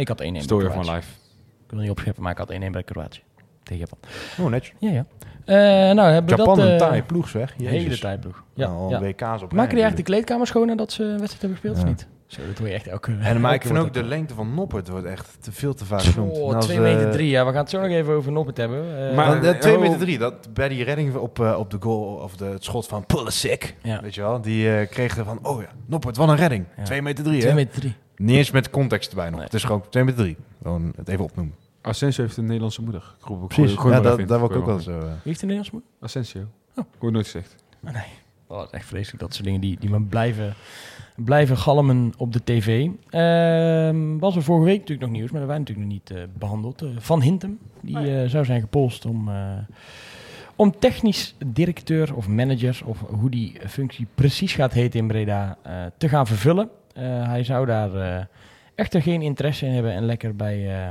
[0.01, 1.09] Ik had 1-1 bij Story of my life.
[1.65, 3.21] Ik wil niet opscheppen, maar ik had 1-1 bij Kroatië.
[3.63, 3.99] Tegen Japan.
[4.45, 4.75] Oh, netjes.
[4.79, 5.07] Ja, ja.
[5.45, 6.81] Eh, nou, hebben we Japan dat...
[6.81, 7.55] een eh, ploeg, zeg.
[7.57, 8.01] Hele Jezus.
[8.01, 8.45] tijdploeg.
[8.55, 9.01] Ja, Nou, ja.
[9.01, 11.77] WK's op rij Maken die eigenlijk de kleedkamer schoon nadat ze een wedstrijd hebben gespeeld
[11.77, 11.83] Ja.
[11.83, 12.07] of niet?
[12.27, 13.17] Zo, dat hoor je echt elke...
[13.21, 16.03] En maar ik vind ook de lengte van Noppert wordt echt te veel te vaak
[16.03, 16.39] genoemd.
[16.39, 17.29] Oh, En als, 2 eh, meter 3.
[17.29, 19.09] Ja, we gaan het zo nog even over Noppert hebben.
[19.09, 19.81] Eh, Maar- want, eh, eh, 2 oh.
[19.81, 22.87] meter 3, dat bij die redding op, eh, op de goal, of de, het schot
[22.87, 26.29] van Pulisic, ja, weet je wel, die eh, kreeg er van, oh ja, Noppert, wat
[26.29, 26.65] een redding.
[26.77, 26.83] Ja.
[26.83, 27.57] 2 meter 3, 2 hè?
[27.57, 27.95] meter 3.
[28.27, 29.35] Niet eens met context erbij nog.
[29.35, 29.45] Nee.
[29.45, 30.37] Het is gewoon 2 meter 3.
[30.63, 31.55] Gewoon het even opnoemen.
[31.83, 33.15] Asensio heeft een Nederlandse moeder.
[33.19, 34.99] Ik gooi- Precies, gooi- ja, dat, daar word ik ook wel zo...
[34.99, 35.91] Wie heeft de Nederlands moeder?
[36.01, 36.41] Asensio.
[36.77, 36.85] Oh.
[36.95, 37.57] Ik hoor nooit gezegd.
[37.85, 38.03] Ah, nee.
[38.47, 39.21] Oh, dat is echt vreselijk.
[39.23, 40.55] Dat soort dingen die, die maar blijven,
[41.17, 42.89] blijven galmen op de tv.
[43.09, 46.25] Ehm, was er vorige week natuurlijk nog nieuws, maar dat waren natuurlijk nog niet eh,
[46.39, 46.83] behandeld.
[46.83, 49.53] Eh, Van Hintem, die eh, zou zijn gepolst om, eh,
[50.57, 55.73] om technisch directeur of manager, of hoe die functie precies gaat heten in Breda, eh,
[55.99, 56.69] te gaan vervullen.
[56.95, 58.25] Eh, hij zou daar eh,
[58.75, 60.91] echter geen interesse in hebben en lekker bij, eh,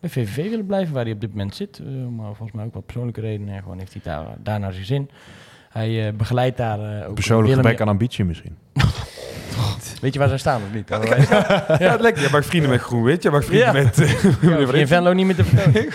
[0.00, 1.78] bij VVV willen blijven, waar hij op dit moment zit.
[1.78, 3.54] Eh, maar volgens mij ook wat persoonlijke redenen.
[3.54, 5.10] En gewoon heeft hij daar, daar naar zijn zin.
[5.70, 8.56] Hij eh, begeleidt daar eh, ook Persoonlijk Willem- gebrek aan ambitie misschien.
[10.00, 10.88] Weet je waar zij staan of niet?
[11.78, 12.20] Ja, het lijkt.
[12.20, 13.22] Jij maakt vrienden met groen-wit.
[13.22, 13.72] Jij maakt vrienden Ja.
[13.72, 13.96] met...
[13.96, 14.86] Ja, meneer in.
[14.86, 15.88] Venlo niet meer te vertellen.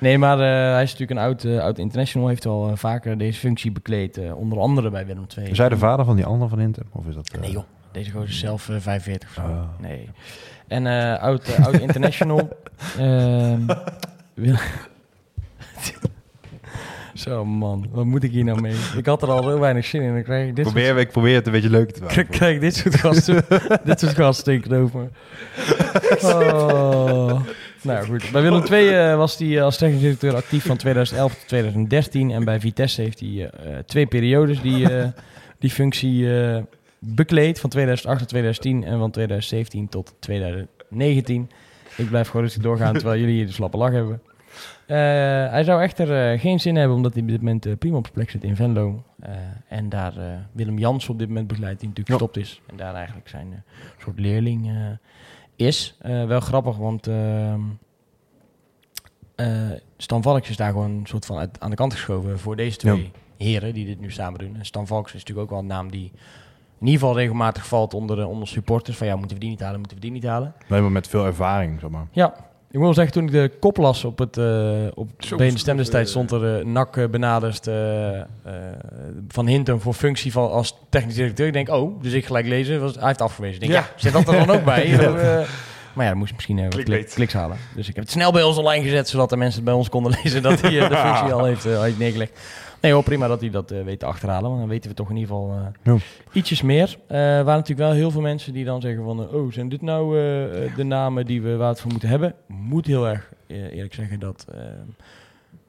[0.00, 2.28] Nee, maar eh, hij is natuurlijk een oud, oud international.
[2.28, 4.16] Heeft al vaker deze functie bekleed.
[4.18, 5.50] eh, onder andere bij Willem II.
[5.50, 6.84] Is hij de vader van die ander van Hintem?
[6.92, 7.30] Of is dat...
[7.40, 9.40] Nee joh, deze gozer is zelf eh, 45 of zo.
[9.50, 9.62] Oh.
[9.80, 10.08] Nee.
[10.68, 12.48] En eh, oud, eh, oud international.
[12.98, 13.60] Ehm,
[14.34, 14.56] Wil-
[17.14, 18.74] Zo man, wat moet ik hier nou mee?
[18.96, 20.12] Ik had er al heel weinig zin in.
[20.12, 22.28] Dan krijg ik dit soort Probeer, ik probeer het een beetje leuk te maken.
[22.28, 23.44] krijg ik dit soort gasten,
[23.84, 25.08] dit soort gasten tegenover me.
[26.22, 27.40] Oh.
[27.82, 31.34] Nou goed, bij Willem II eh, was hij eh, als technisch directeur actief van 2011
[31.34, 32.30] tot 2013.
[32.30, 33.42] En bij Vitesse heeft hij eh,
[33.76, 35.06] eh, twee periodes die, eh,
[35.58, 36.62] die functie eh,
[37.04, 37.60] bekleed.
[37.60, 41.50] Van 2008 tot 2010 en van 2017 tot 2019.
[41.96, 44.22] Ik blijf gewoon rustig doorgaan terwijl jullie hier de slappe lach hebben.
[44.86, 44.96] Eh,
[45.50, 48.02] hij zou echter eh, geen zin hebben omdat hij op dit moment eh, prima op
[48.02, 49.02] zijn plek zit in Venlo.
[49.68, 50.12] En daar
[50.52, 52.60] Willem Jans op dit moment begeleidt, die natuurlijk gestopt is.
[52.66, 53.64] En daar eigenlijk zijn
[53.98, 54.70] soort leerling
[55.56, 55.96] is.
[56.26, 57.60] Wel grappig, want ehm
[59.42, 62.56] eh, Stan Valks is daar gewoon een soort van uit, aan de kant geschoven voor
[62.56, 64.56] deze twee heren die dit nu samen doen.
[64.56, 66.12] En Stan Valks is natuurlijk ook wel een naam die
[66.82, 68.96] in ieder geval regelmatig valt onder, de, onder supporters.
[68.96, 70.54] Van ja, moeten we die niet halen, moeten we die niet halen.
[70.66, 72.06] Nee, maar met veel ervaring, zeg maar.
[72.10, 72.34] Ja,
[72.72, 75.76] ik moet wel zeggen, toen ik de kop las op het uh, op zo, Stem
[75.76, 78.20] destijds, eh, stond er uh, NAC uh, benaderd uh,
[79.28, 81.46] van Hintem voor functie van als technisch directeur.
[81.46, 83.54] Ik denk, oh, dus ik gelijk lezen, was, hij heeft afgewezen.
[83.54, 83.78] Ik denk, ja.
[83.78, 84.88] ja, zet dat er dan ook bij.
[84.88, 85.10] ja.
[85.92, 87.56] maar ja, dat moest misschien even klik, kliks halen.
[87.74, 89.88] Dus ik heb het snel bij ons online gezet, zodat de mensen het bij ons
[89.88, 92.38] konden lezen dat hij de functie al heeft, heeft neergelegd.
[92.82, 94.48] Nee hoor, prima dat hij dat eh, weet te achterhalen.
[94.48, 95.96] Want dan weten we toch in ieder geval eh, Ja.
[96.32, 96.98] ietsjes meer.
[97.06, 99.28] Eh, Er waren natuurlijk wel heel veel mensen die dan zeggen van...
[99.28, 100.14] oh, zijn dit nou
[100.76, 102.34] de namen die we waar het voor moeten hebben?
[102.46, 104.46] Moet heel erg eerlijk zeggen dat...
[104.54, 104.60] eh,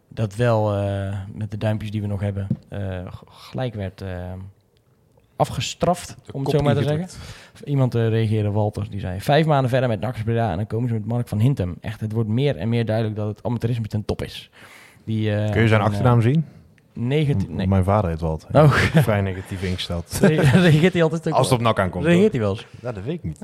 [0.07, 2.47] dat wel eh, met de duimpjes die we nog hebben...
[2.70, 2.80] eh,
[3.30, 4.03] gelijk werd
[5.36, 7.07] afgestraft, De om het zo maar te zeggen.
[7.66, 9.22] Iemand reageerde, Walter, die zei...
[9.22, 11.76] Vijf maanden verder met Nax Breda en dan komen ze met Mark van Hintem.
[11.82, 14.49] Echt, het wordt meer en meer duidelijk dat het amateurisme ten top is.
[15.03, 16.45] Die, eh, Kun je zijn achternaam zien?
[16.95, 17.67] Eh, negati- nee.
[17.67, 18.45] Mijn vader heet Walt.
[18.51, 18.71] Oh.
[18.73, 20.19] Vrij negatief ingesteld.
[20.53, 21.57] Reageert hij altijd ook Als het wel?
[21.57, 22.05] op nak aankomt.
[22.05, 22.65] Reageert hij wel eens?
[22.81, 23.39] Ja, dat weet ik niet.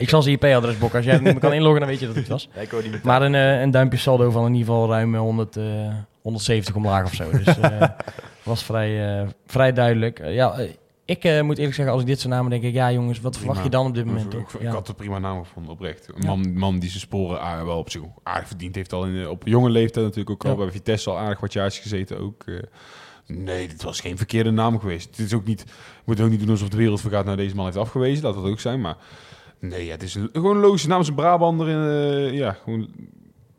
[0.00, 0.96] Ik zal zijn IP-adres boeken.
[0.96, 2.48] Als jij meer kan inloggen, dan weet je dat het was.
[2.60, 3.02] ik niet.
[3.02, 5.64] Maar een, eh, een duimpje saldo van in ieder geval ruim eh, 100, eh,
[6.22, 7.30] 170 omlaag of zo.
[7.30, 7.82] Dus eh
[8.42, 10.20] was vrij, eh, vrij duidelijk.
[10.24, 10.54] Ja,
[11.10, 12.72] ik eh, moet eerlijk zeggen, als ik dit soort namen denk ik...
[12.72, 14.34] Ja jongens, wat verwacht je dan op dit moment?
[14.34, 14.70] Ik, ik Ja.
[14.70, 16.08] had een prima naam gevonden, oprecht.
[16.08, 16.26] Een Ja.
[16.26, 18.92] man, man die zijn sporen aardig, wel op zich aardig verdiend heeft.
[18.92, 22.18] Al in, op jonge leeftijd natuurlijk ook al bij Vitesse al aardig wat jaartjes gezeten
[22.18, 22.42] ook.
[22.46, 22.54] eh.
[23.26, 25.06] nee, dit was geen verkeerde naam geweest.
[25.16, 25.70] Het is ook niet, we
[26.04, 28.24] moeten ook niet doen alsof de wereld vergaat naar deze man heeft afgewezen.
[28.24, 28.96] Laat dat ook zijn, maar...
[29.58, 31.00] Nee, ja, het is een, gewoon een logische naam.
[31.00, 31.68] is een Brabander.
[31.68, 31.88] In,
[32.30, 32.88] eh, ja, gewoon...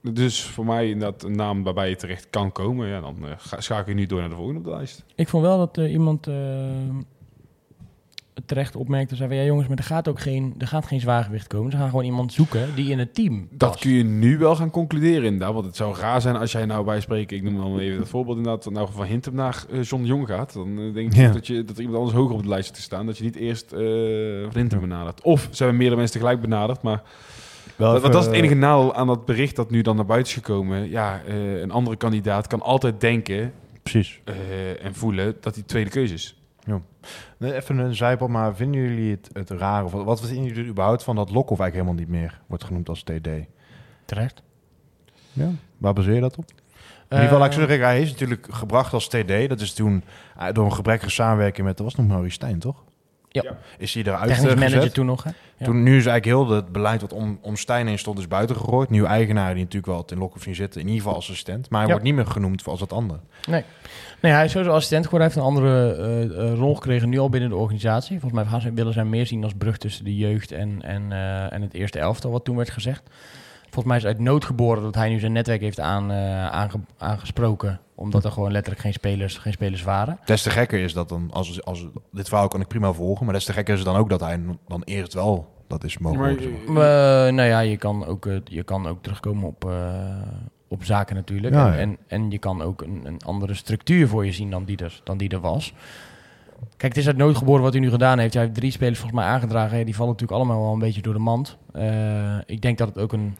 [0.04, 2.88] Dus voor mij inderdaad een naam waarbij je terecht kan komen.
[2.88, 5.04] Ja, dan eh, ga, schakel je nu door naar de volgende op de lijst.
[5.16, 6.34] Ik vond wel dat eh, iemand eh,
[8.46, 9.16] terecht opmerkte.
[9.16, 11.72] Zei van, ja jongens, maar er gaat ook geen, er gaat geen zwaargewicht komen.
[11.72, 13.82] Ze gaan gewoon iemand zoeken die in het team Dat past.
[13.82, 15.54] kun je nu wel gaan concluderen inderdaad.
[15.54, 18.10] Want het zou raar zijn als jij nou bij spreken, ik noem dan even het
[18.10, 20.54] voorbeeld inderdaad, nou van Hintem naar eh, John de Jong gaat.
[20.54, 21.32] Dan eh, denk ik Ja.
[21.32, 23.06] dat, je, dat er iemand anders hoger op de lijst zit te staan.
[23.06, 23.80] Dat je niet eerst eh
[24.44, 25.22] van Hintem benadert.
[25.22, 26.82] Of ze hebben meerdere mensen tegelijk benaderd.
[26.82, 27.02] Maar
[27.76, 30.32] Wel dat, dat is het enige nadeel aan dat bericht dat nu dan naar buiten
[30.32, 30.90] is gekomen.
[30.90, 33.54] Ja, eh, een andere kandidaat kan altijd denken
[33.84, 34.20] Precies.
[34.24, 36.36] eh, en voelen dat hij tweede keuze is.
[37.40, 39.84] Even een zijpad, maar vinden jullie het, het raar?
[39.84, 42.90] Of wat, vinden jullie er überhaupt van dat Lokhoff eigenlijk helemaal niet meer wordt genoemd
[42.90, 43.28] als TD?
[44.06, 44.44] Terecht.
[45.34, 45.50] Ja.
[45.78, 46.46] Waar baseer je dat op?
[47.12, 49.50] In ieder geval, laat ik zo zeggen, hij is natuurlijk gebracht als TD.
[49.50, 50.04] Dat is toen
[50.38, 52.84] eh, door een gebrekkige samenwerking met, dat was nog Maurice Stijn, toch?
[53.34, 53.58] Ja.
[53.78, 55.30] Is hij eruit Technisch manager toen nog, hè?
[55.58, 55.66] Ja.
[55.66, 58.56] Toen, nu is eigenlijk heel het beleid wat om, om Stijn heen stond, is buiten
[58.56, 58.90] gegooid.
[58.90, 61.70] Nieuwe eigenaar die natuurlijk wel het in Lokhoff zien zitten, in ieder geval als assistent.
[61.70, 61.94] Maar hij Ja.
[61.96, 63.20] wordt niet meer genoemd als dat andere.
[63.48, 65.28] Nee, hij is sowieso assistent geworden.
[65.32, 68.20] Hij heeft een andere eh, eh, rol gekregen nu al binnen de organisatie.
[68.20, 71.62] Volgens mij willen zij meer zien als brug tussen de jeugd en, en, eh, en
[71.62, 73.04] het eerste elftal, wat toen werd gezegd.
[73.62, 77.80] Volgens mij is uit nood geboren dat hij nu zijn netwerk heeft aan, aange- aangesproken.
[78.02, 80.20] Omdat er gewoon letterlijk geen spelers, geen spelers waren.
[80.26, 83.34] Des te gekker is dat dan, als, als, dit verhaal kan ik prima volgen, maar
[83.34, 86.20] des te gekker is het dan ook dat hij dan eerst wel dat is mogen
[86.20, 86.50] Maar, worden.
[86.58, 87.28] zeg maar.
[87.28, 89.72] eh, nou ja, je kan ook, eh, je kan ook terugkomen op, eh,
[90.68, 91.54] op zaken natuurlijk.
[91.54, 91.78] Ja, en, ja.
[91.78, 95.02] En, en je kan ook een, een andere structuur voor je zien dan die, er,
[95.04, 95.74] dan die er was.
[96.78, 98.34] Kijk, het is uit nood geboren wat hij nu gedaan heeft.
[98.34, 99.78] Hij heeft drie spelers volgens mij aangedragen.
[99.78, 101.58] Ja, die vallen natuurlijk allemaal wel een beetje door de mand.
[101.74, 103.38] Eh, ik denk dat het ook een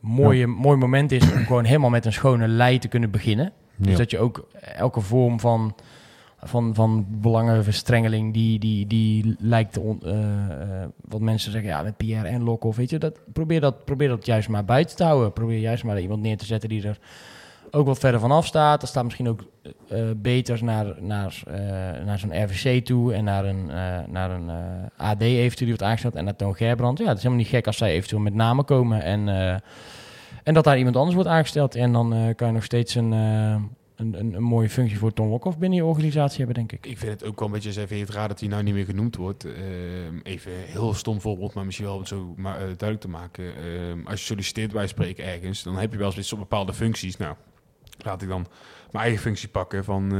[0.00, 3.52] mooie, mooi moment is om gewoon helemaal met een schone lei te kunnen beginnen.
[3.76, 3.96] Dus Ja.
[3.98, 4.46] dat je ook
[4.76, 5.74] elke vorm van,
[6.42, 10.12] van, van belangenverstrengeling die, die, die lijkt on- eh,
[10.82, 14.08] eh, wat mensen zeggen, ja, met Pierre en Lokhoff, weet je, dat, probeer, dat, probeer
[14.08, 15.32] dat juist maar buiten te houden.
[15.32, 16.98] Probeer juist maar iemand neer te zetten die er
[17.70, 18.82] ook wat verder vanaf staat.
[18.82, 19.44] Er staat misschien ook
[19.88, 21.42] eh, beter naar, naar,
[22.04, 23.66] naar zo'n RVC toe en naar een,
[24.10, 24.50] naar een
[24.96, 26.98] AD eventueel die wordt aangesteld en naar Toon Gerbrand.
[26.98, 29.28] Ja, het is helemaal niet gek als zij eventueel met namen komen en,
[30.46, 31.74] en dat daar iemand anders wordt aangesteld.
[31.74, 33.62] En dan eh, kan je nog steeds een, eh,
[33.96, 36.86] een, een, een mooie functie voor Tom Lokhoff binnen je organisatie hebben, denk ik.
[36.86, 38.84] Ik vind het ook wel een beetje, even het raar dat hij nou niet meer
[38.84, 39.44] genoemd wordt.
[39.44, 43.08] Ehm, even heel stom voorbeeld, maar misschien wel om het zo maar, eh, duidelijk te
[43.08, 43.44] maken.
[43.56, 47.16] Ehm, als je solliciteert bij spreken ergens, dan heb je wel eens op bepaalde functies.
[47.16, 47.34] Nou,
[47.98, 48.46] laat ik dan
[48.90, 50.12] mijn eigen functie pakken van...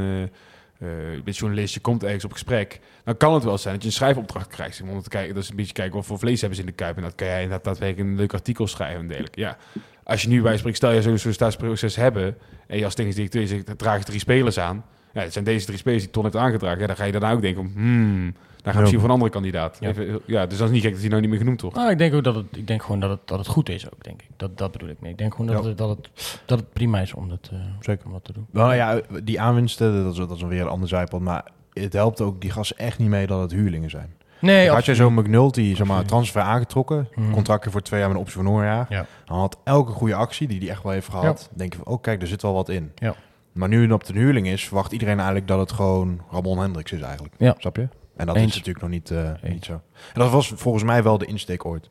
[0.79, 2.79] eh, je bent journalist, je komt ergens op gesprek.
[3.03, 4.81] Dan kan het wel zijn dat je een schrijfopdracht krijgt.
[4.81, 6.75] Om te kijken, dat is een beetje kijken wat voor vlees hebben ze in de
[6.75, 6.97] kuip.
[6.97, 9.39] En dat kan jij inderdaad daadwerkelijk een leuk artikel schrijven en dergelijke.
[9.39, 9.57] Ja,
[10.03, 12.37] als je nu bij stel je zo'n sollicitatieproces hebben...
[12.67, 14.85] en je als technisch directeur zegt, drie spelers aan...
[15.13, 16.79] Ja, het zijn deze drie spelers die Ton heeft aangedragen.
[16.79, 18.35] Ja, dan ga je daarna ook denken, hmm,
[18.73, 18.91] gaan we Ja.
[18.91, 19.77] misschien voor een andere kandidaat.
[19.79, 19.87] Ja.
[19.89, 21.75] Even, ja, dus dat is niet gek dat hij nou niet meer genoemd wordt.
[21.77, 23.85] Nou, ik denk ook dat het, ik denk gewoon dat het, dat het goed is
[23.85, 24.27] ook, denk ik.
[24.37, 25.11] Dat, dat bedoel ik mee.
[25.11, 25.69] Ik denk gewoon dat, Ja.
[25.69, 26.09] het, dat, het,
[26.45, 28.05] dat het prima is om dat, eh, Zeker.
[28.05, 28.47] om dat te doen.
[28.51, 32.21] Nou ja, die aanwinsten, dat is, dat is weer een ander zijpad, maar het helpt
[32.21, 34.15] ook die gasten echt niet mee dat het huurlingen zijn.
[34.41, 36.07] Nee, had je zo'n McNulty, zeg maar, Absoluut.
[36.07, 37.31] transfer aangetrokken, Mhm.
[37.31, 39.05] contractje voor twee jaar met een optie voor een jaar, Ja.
[39.25, 42.01] dan had elke goede actie die hij echt wel heeft gehad, denk je van, oh
[42.01, 42.91] kijk, er zit wel wat in.
[42.95, 43.15] Ja.
[43.51, 46.91] Maar nu het op de huurling is, verwacht iedereen eigenlijk dat het gewoon Ramon Hendricks
[46.91, 47.33] is eigenlijk.
[47.37, 47.55] Ja.
[47.57, 47.87] Snap je?
[48.17, 48.47] En dat Eens.
[48.47, 49.73] is natuurlijk nog niet, eh, niet zo.
[49.73, 49.81] En
[50.21, 51.89] dat was volgens mij wel de insteek ooit.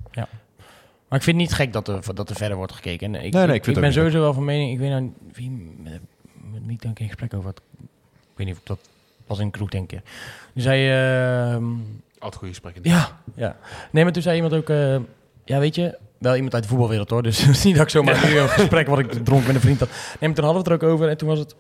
[1.09, 3.15] Maar ik vind het niet gek dat er, dat er verder wordt gekeken.
[3.15, 5.51] En ik, nee, ik ik, ben sowieso wel van mening, ik weet nou wie,
[5.83, 6.01] met,
[6.53, 7.61] met wie ik dan in gesprek over had.
[8.21, 8.79] Ik weet niet of dat
[9.27, 10.01] was in een kroeg, denk ik.
[10.53, 11.65] Die zei, ehm,
[12.19, 12.83] Altijd goede gesprekken.
[12.85, 13.57] ja, ja.
[13.91, 14.97] Nee, maar toen zei iemand ook, eh,
[15.45, 17.23] ja weet je, wel iemand uit de voetbalwereld hoor.
[17.23, 19.61] Dus het is niet dat ik zomaar nu een gesprek wat ik dronk met een
[19.61, 19.89] vriend had.
[19.89, 21.55] Nee, maar toen hadden we het er ook over en toen was het,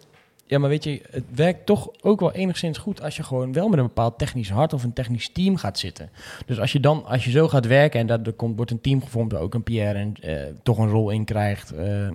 [0.49, 3.69] Ja, maar weet je, het werkt toch ook wel enigszins goed als je gewoon wel
[3.69, 6.11] met een bepaald technisch hart of een technisch team gaat zitten.
[6.47, 8.81] Dus als je dan, als je zo gaat werken en dat er komt, wordt een
[8.81, 12.09] team gevormd waar ook een Pierre en eh, toch een rol in krijgt, eh,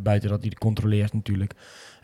[0.00, 1.54] buiten dat hij controleert natuurlijk.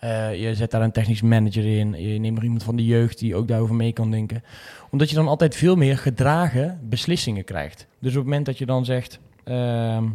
[0.00, 3.18] Eh, je zet daar een technisch manager in, je neemt er iemand van de jeugd
[3.18, 4.42] die ook daarover mee kan denken.
[4.90, 7.86] Omdat je dan altijd veel meer gedragen beslissingen krijgt.
[7.98, 10.08] Dus op het moment dat je dan zegt, ehm,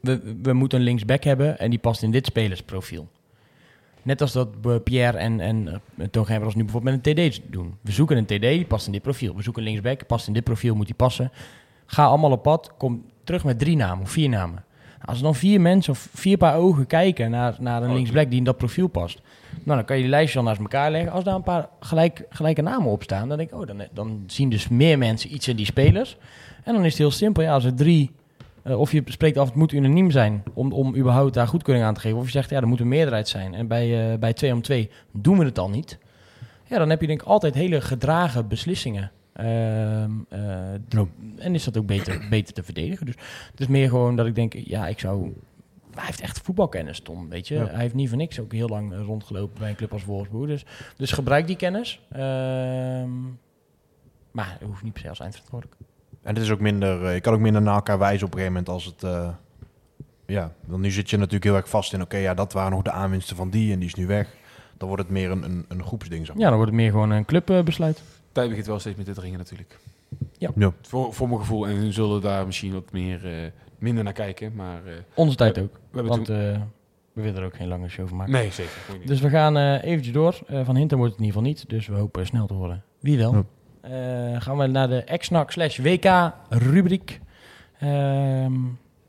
[0.00, 3.08] we, we moeten een linksback hebben en die past in dit spelersprofiel.
[4.02, 7.74] Net als dat we Pierre en, en Toon Gerbers nu bijvoorbeeld met een TD doen.
[7.80, 9.36] We zoeken een TD, die past in dit profiel.
[9.36, 11.32] We zoeken een linksback, past in dit profiel, moet die passen.
[11.86, 14.64] Ga allemaal op pad, kom terug met drie namen of vier namen.
[15.04, 18.38] Als er dan vier mensen of vier paar ogen kijken naar, naar een linksback die
[18.38, 19.20] in dat profiel past.
[19.50, 21.12] Nou, dan kan je die lijstje dan naast elkaar leggen.
[21.12, 24.24] Als daar een paar gelijk, gelijke namen op staan, dan denk ik, oh, dan, dan
[24.26, 26.16] zien dus meer mensen iets in die spelers.
[26.64, 27.42] En dan is het heel simpel.
[27.42, 28.10] Ja, als er drie
[28.64, 31.94] uh, of je spreekt af, het moet unaniem zijn om, om überhaupt daar goedkeuring aan
[31.94, 32.18] te geven.
[32.18, 33.54] Of je zegt, ja, er moet een meerderheid zijn.
[33.54, 35.98] En bij, uh, bij 2 om 2 doen we het al niet.
[36.64, 39.10] Ja, dan heb je denk ik altijd hele gedragen beslissingen.
[39.40, 39.46] Uh,
[40.88, 41.06] ja.
[41.38, 43.06] En is dat ook beter, beter te verdedigen.
[43.06, 43.14] Dus
[43.50, 45.32] het is meer gewoon dat ik denk, ja, ik zou...
[45.94, 47.54] Hij heeft echt voetbalkennis, Tom, weet je.
[47.54, 47.66] Ja.
[47.66, 50.48] Hij heeft niet voor niks ook heel lang rondgelopen bij een club als Wolfsburg.
[50.48, 50.64] Dus,
[50.96, 52.00] dus gebruik die kennis.
[52.10, 53.22] Ehm,
[54.30, 55.80] maar het hoeft niet per se als eindverantwoordelijk.
[56.22, 58.38] En het is ook minder, uh, je kan ook minder naar elkaar wijzen op een
[58.38, 59.02] gegeven moment als het.
[59.02, 59.28] Uh,
[60.26, 61.98] ja, want nu zit je natuurlijk heel erg vast in.
[61.98, 64.28] Oké, okay, ja, dat waren nog de aanwinsten van die en die is nu weg.
[64.76, 66.26] Dan wordt het meer een, een, een groepsding.
[66.26, 66.44] Zeg maar.
[66.44, 67.98] Ja, dan wordt het meer gewoon een clubbesluit.
[67.98, 69.78] Uh, Tijd begint wel steeds met dit ringen natuurlijk.
[70.38, 70.50] Ja.
[70.56, 70.72] ja.
[70.82, 71.68] Voor, voor mijn gevoel.
[71.68, 74.52] En we zullen daar misschien wat meer, uh, minder naar kijken.
[74.54, 75.80] Maar, uh, Onze tijd ook.
[75.90, 76.36] We want toen...
[77.12, 78.32] we willen er ook geen lange show van maken.
[78.32, 78.72] Nee, zeker.
[79.04, 80.38] Dus we gaan eventjes door.
[80.64, 81.68] van Hinten wordt het in ieder geval niet.
[81.68, 82.82] Dus we hopen snel te horen.
[83.00, 83.34] Wie wel.
[83.34, 83.44] Ja.
[83.84, 87.20] Uh, gaan we naar de XNAC slash WK rubriek.
[87.82, 88.46] Uh,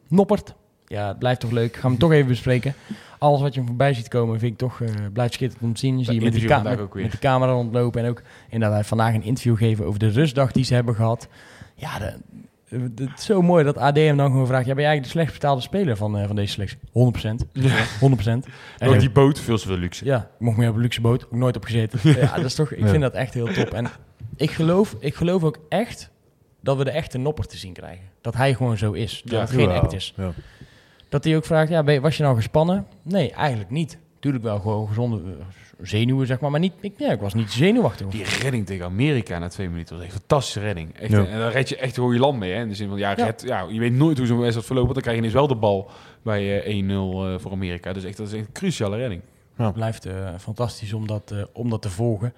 [0.08, 0.54] Noppert.
[0.88, 1.74] Ja, het blijft toch leuk.
[1.74, 2.74] Gaan we hem toch even bespreken.
[3.18, 6.06] Alles wat je voorbij ziet komen vind ik toch uh, blijft schitterend om te zien.
[6.06, 6.48] Zie je met, die
[7.02, 8.04] met, de camera rondlopen.
[8.04, 11.28] En ook inderdaad vandaag een interview geven over de rustdag die ze hebben gehad.
[11.76, 12.14] Ja, de,
[12.70, 14.66] de, de, het is zo mooi dat AD hem dan gewoon vraagt...
[14.66, 16.78] Ja, ben jij eigenlijk de slecht betaalde speler van, uh, van deze selectie?
[16.78, 16.82] 100%.
[17.52, 17.86] Ja.
[17.86, 18.50] 100%.
[18.78, 20.06] En ook die boot, veel te veel luxe.
[20.06, 21.26] Ja, ik mocht meer op een luxe boot.
[21.26, 22.00] Ook nooit op gezeten.
[22.22, 23.74] ja, dat is toch, ik vind dat echt heel top.
[23.74, 23.88] En
[24.36, 26.10] ik geloof, ik geloof ook echt
[26.62, 28.06] dat we de echte nopper te zien krijgen.
[28.22, 29.22] Dat hij gewoon zo is.
[29.24, 29.40] Dat Ja.
[29.40, 30.14] het geen Jawel, act is.
[30.18, 30.32] ja.
[31.10, 32.88] Dat hij ook vraagt, ja, ben je- was je nou gespannen?
[33.02, 33.98] Nee, eigenlijk niet.
[34.20, 35.46] Tuurlijk wel gewoon gezonde eh,
[35.82, 36.52] zenuwen, zeg maar.
[36.52, 38.08] Maar niet, ik, ja, ik was niet zenuwachtig.
[38.08, 40.98] Die redding tegen Amerika na twee minuten was echt een fantastische redding.
[40.98, 41.26] Echt, Ja.
[41.26, 42.52] En dan red je echt gewoon je land mee.
[42.54, 42.62] Hè?
[42.62, 43.26] In de zin van, ja, Ja.
[43.26, 44.94] red- ja, je weet nooit hoe zo'n wedstrijd verloopt.
[44.94, 45.90] Dan krijg je ineens wel de bal
[46.22, 47.94] bij eh, 1-0 eh, voor Amerika.
[47.94, 49.22] Dus echt, dat is echt een cruciale redding.
[49.56, 52.34] Het blijft eh, fantastisch om dat, eh, om dat te volgen.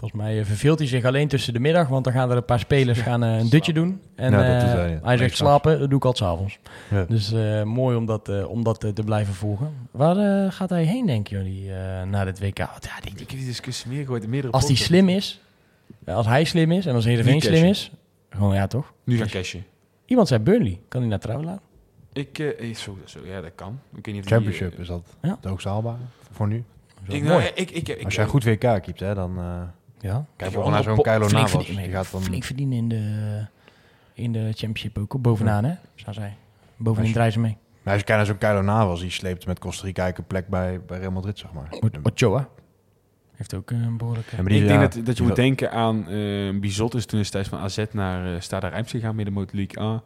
[0.00, 2.44] Volgens mij eh, verveelt hij zich alleen tussen de middag, want dan gaan er een
[2.44, 4.00] paar spelers gaan, eh, een dutje doen.
[4.14, 5.00] En Ja, dat eh, hij, ja.
[5.02, 6.58] hij zegt slapen, dat doe ik altijd s'avonds.
[6.90, 7.04] Ja.
[7.04, 9.72] Dus eh, mooi om dat, eh, om dat te blijven volgen.
[9.90, 12.58] Waar gaat hij heen, denken jullie, eh naar dit WK?
[12.58, 15.40] Want ja, die, Ik heb die discussie meer gehoord in meerdere als hij slim is,
[16.06, 17.90] als hij slim is en als Heerenveen Niet slim is,
[18.30, 18.92] gewoon ja toch?
[19.04, 19.64] Nu gaan cashen.
[20.06, 21.62] Iemand zei Burnley, kan hij naar trouwen laten?
[22.12, 23.80] Ik, zo, zo, ja, dat kan.
[23.96, 25.96] Ik weet niet die, Championship is dat hoogst haalbare
[26.32, 26.64] voor nu.
[27.08, 27.22] ik, mooi.
[27.22, 29.38] nou, ik, ik, ik, Als jij goed WK keept, hè, dan...
[30.02, 30.24] eh Ja.
[30.36, 31.50] kijk gewoon naar zo'n flink, Navas.
[31.50, 32.22] verdienen, Die gaat dan...
[32.22, 33.46] flink verdienen in de,
[34.14, 35.20] in de championship ook.
[35.22, 35.74] Bovenaan, hè?
[35.94, 36.36] Zou zij.
[36.76, 37.56] Bovenin draaien ze mee.
[37.82, 40.48] Maar als je kijkt naar zo'n Kylo Navas, die sleept met Costa Rica een plek
[40.48, 41.68] bij, bij Real Madrid, zeg maar.
[42.02, 42.48] Ochoa.
[43.34, 44.36] Heeft ook eh, een behoorlijke...
[44.36, 47.06] Ja, maar die- ik ja, denk dat, dat je moet denken aan eh Bizot is
[47.06, 50.02] toen destijds van AZ naar uh, Stade Rijms gegaan, middenmoot League A.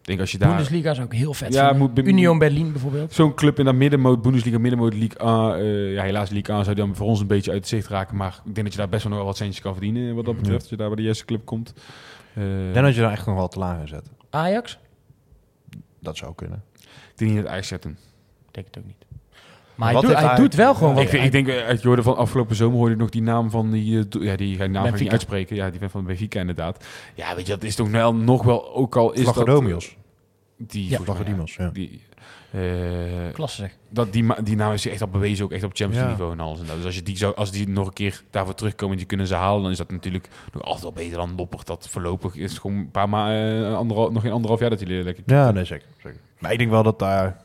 [0.00, 0.48] Ik denk als je daar...
[0.48, 3.12] Bundesliga zou ik heel vet Ja, moet- Union Berlin bijvoorbeeld.
[3.12, 5.54] Zo'n club in dat middenmoot, Bundesliga, middenmoot, League A.
[5.56, 8.16] eh, ja, helaas League A zou dan voor ons een beetje uit het zicht raken.
[8.16, 10.24] Maar ik denk dat je daar best wel nog wel wat centjes kan verdienen wat
[10.24, 10.54] dat betreft.
[10.56, 10.60] Ja.
[10.62, 11.74] Als je daar bij de eerste club komt.
[12.34, 14.10] Eh, Ik denk dat je daar echt nog wel te laag in zet.
[14.30, 14.78] Ajax?
[16.00, 16.62] Dat zou kunnen.
[17.10, 17.98] ik denk niet dat Ajax zetten.
[18.50, 19.04] Denk het ook niet.
[19.80, 20.00] Maar hij,
[20.36, 21.02] doet, hij wel gewoon wat.
[21.02, 23.50] Ik, vind- ik denk eh, uit Jordan van afgelopen zomer hoorde ik nog die naam
[23.50, 23.98] van die...
[23.98, 25.56] eh, ja, die ga ik naam niet uitspreken.
[25.56, 26.84] Ja, die van Benfica inderdaad.
[27.14, 28.74] Ja, weet je, dat is toch wel nog wel...
[28.74, 29.34] Ook al is dat...
[29.34, 29.96] Vlachodomios.
[30.56, 31.70] Die, Ja, Vlachodimos, ja.
[31.72, 32.02] Die,
[32.50, 32.60] eh,
[33.32, 33.76] Klasse zeg.
[33.88, 36.10] dat die, ma- die naam is echt al bewezen, ook echt op Champions Ja.
[36.10, 36.60] Niveau en alles.
[36.60, 36.76] En dat.
[36.76, 39.26] Dus als, je die zou, als die nog een keer daarvoor terugkomen en die kunnen
[39.26, 41.66] ze halen, dan is dat natuurlijk nog altijd wel beter dan Noppert.
[41.66, 45.22] Dat voorlopig is gewoon een paar maanden, anderhal, nog geen anderhalf jaar dat hij lekker
[45.26, 46.20] Ja, nee, zeker, zeker.
[46.38, 47.36] Maar ik denk wel dat daar,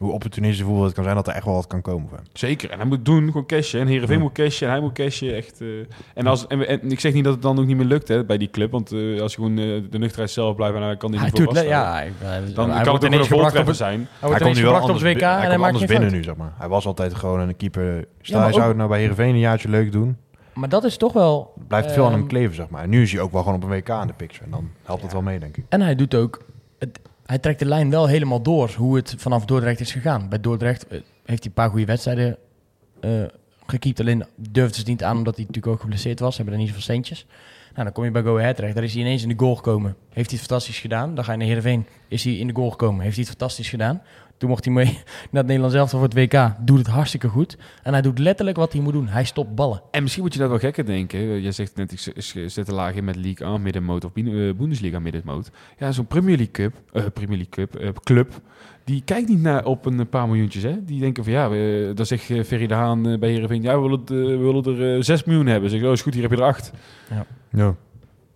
[0.00, 2.18] hoe opportunistisch voetbal het kan zijn, dat er echt wel wat kan komen van.
[2.32, 2.70] Zeker.
[2.70, 3.80] En hij moet doen, gewoon cashen.
[3.80, 4.22] En Heerenveen Ja.
[4.22, 5.34] moet cashen en hij moet cashen.
[5.36, 5.66] Echt, eh.
[6.14, 8.08] en, als, en, we- en ik zeg niet dat het dan ook niet meer lukt
[8.08, 8.70] hè, bij die club.
[8.70, 11.28] Want eh, als je gewoon eh, de nuchterheid zelf blijft en hij kan die Hij
[11.28, 13.98] niet voor vasthouden, ja, dan hij kan het ook ineens een gebracht op zijn.
[13.98, 15.78] hij wordt hij komt nu wel op anders, het WK en hij hij komt maakt
[15.78, 16.12] binnen fout.
[16.12, 16.52] nu, zeg maar.
[16.58, 18.04] Hij was altijd gewoon een keeper.
[18.20, 20.16] Stel, maar hij zou ook- het nou bij Heerenveen een jaartje leuk doen.
[20.52, 21.52] Maar dat is toch wel...
[21.68, 22.82] Blijft veel aan hem ehm, kleven, zeg maar.
[22.82, 24.44] En nu is hij ook wel gewoon op een WK in de picture.
[24.44, 25.64] En dan helpt het wel mee, denk ik.
[25.68, 26.40] En hij doet ook...
[27.30, 30.28] Hij trekt de lijn wel helemaal door hoe het vanaf Dordrecht is gegaan.
[30.28, 32.36] Bij Dordrecht eh, heeft hij een paar goede wedstrijden
[33.00, 33.10] eh,
[33.66, 34.00] gekiept.
[34.00, 36.30] Alleen durfde ze niet aan omdat hij natuurlijk ook geblesseerd was.
[36.30, 37.26] Ze hebben er niet zoveel centjes.
[37.72, 38.74] Nou, dan kom je bij Go Ahead terecht.
[38.74, 39.96] Daar is hij ineens in de goal gekomen.
[40.08, 41.14] Heeft hij het fantastisch gedaan.
[41.14, 41.86] Dan ga je naar Heerenveen.
[42.08, 43.00] Is hij in de goal gekomen.
[43.00, 44.02] Heeft hij het fantastisch gedaan.
[44.40, 44.84] Toen mocht hij mee
[45.30, 46.66] naar het Nederlands elftal voor het WK.
[46.66, 47.58] Doet het hartstikke goed.
[47.82, 49.08] En hij doet letterlijk wat hij moet doen.
[49.08, 49.82] Hij stopt ballen.
[49.90, 51.40] En misschien moet je dat wel gekker denken.
[51.40, 54.24] Jij zegt net, ik zet een laag in met League aan middenmoot of eh,
[54.54, 55.50] Bundesliga middenmoot.
[55.78, 58.40] Ja, zo'n Premier League Cup, eh, Premier League Cup, eh, club,
[58.84, 60.62] die kijkt niet naar op een paar miljoentjes.
[60.62, 60.84] Hè?
[60.84, 64.04] Die denken van ja, we, dan zegt Ferry de Haan bij Heerenveen, ja, we willen,
[64.04, 65.70] we willen er eh, 6 miljoen hebben.
[65.70, 66.72] Zeg oh is goed, hier heb je er 8.
[67.50, 67.76] Ja.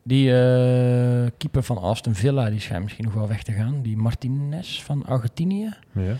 [0.06, 3.82] Die eh, keeper van Aston Villa, die schijnt misschien nog wel weg te gaan.
[3.82, 5.74] Die Martinez van Argentinië.
[5.92, 6.14] Ja.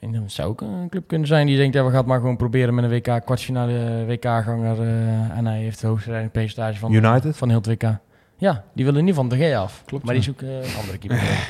[0.00, 2.18] En dat zou ook een club kunnen zijn die denkt, ja, we gaan het maar
[2.20, 4.80] gewoon proberen met een WK, kwartfinale WK-ganger.
[4.80, 7.36] eh, en hij heeft het hoogste percentage van, United?
[7.36, 7.98] van heel het WK.
[8.36, 9.82] Ja, die willen niet van de G af.
[9.84, 10.20] Klopt, maar ja.
[10.20, 11.18] die zoeken een andere keeper.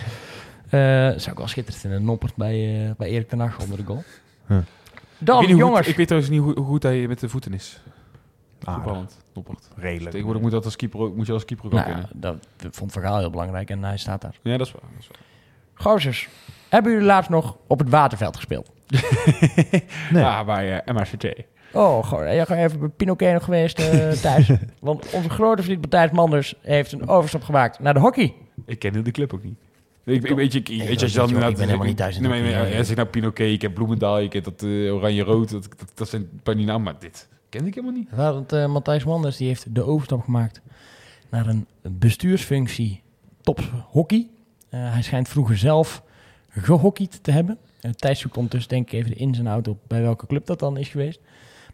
[0.68, 0.80] Eh
[1.16, 2.04] zou ik wel schitterend vinden.
[2.04, 4.02] Noppert bij, eh, bij Erik ten Hag onder de goal.
[4.46, 4.58] Huh.
[4.58, 4.64] ik,
[5.18, 5.78] Dan, hoe jongens.
[5.78, 7.80] goed- ik weet trouwens niet hoe, hoe goed hij met de voeten is.
[8.64, 8.86] Ah,
[9.46, 9.68] Noppert.
[9.76, 10.10] redelijk.
[10.10, 13.18] Tegenwoordig moet, dat als keeper, ook- moet je als keeper ook nou, dat vond Vergaal
[13.18, 14.38] heel belangrijk en hij staat daar.
[14.42, 14.82] Ja, dat is waar.
[14.94, 15.18] Dat is waar.
[15.74, 16.28] Gozers,
[16.68, 18.70] hebben jullie laatst nog op het waterveld gespeeld?
[20.10, 20.24] Nee.
[20.24, 21.26] Ah, bij uh, MRCT.
[21.72, 24.50] Oh, goh, jij gaat even bij Pinoquet nog geweest eh, thuis.
[24.80, 28.34] Want onze grote vriend Matthijs Manders heeft een overstap gemaakt naar de hockey.
[28.66, 29.58] Ik ken de club ook niet.
[30.04, 31.96] Ik, ik, weet je, ik, Ik weet je, als je dan ik ben helemaal niet
[31.96, 32.78] thuis in Nee, het maar, hockey, maar, ja.
[32.78, 36.22] ja, zeg nou ik heb Bloemendaal, ik heb dat eh, oranje-rood, dat, dat, dat zijn
[36.22, 38.08] een paar die namen, maar dit ken ik helemaal niet.
[38.10, 40.60] Want eh, Matthijs Manders die heeft de overstap gemaakt
[41.30, 43.02] naar een bestuursfunctie
[43.40, 44.28] top hockey.
[44.68, 46.02] Eh, hij schijnt vroeger zelf
[46.48, 47.58] gehockeyd te hebben.
[47.80, 50.46] Uh, Thijs zoekt ondertussen denk ik even de ins en outs op bij welke club
[50.46, 51.20] dat dan is geweest.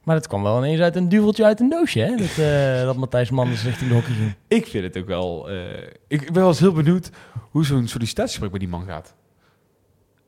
[0.03, 2.17] Maar het kwam wel ineens uit een duveltje uit een doosje, hè?
[2.17, 4.35] Dat, eh, dat Matthijs Manders richting de hockey ging.
[4.49, 5.51] Ik vind het ook wel...
[6.09, 7.11] ik ben wel eens heel benieuwd
[7.51, 9.15] hoe zo'n sollicitatiegesprek bij die man gaat.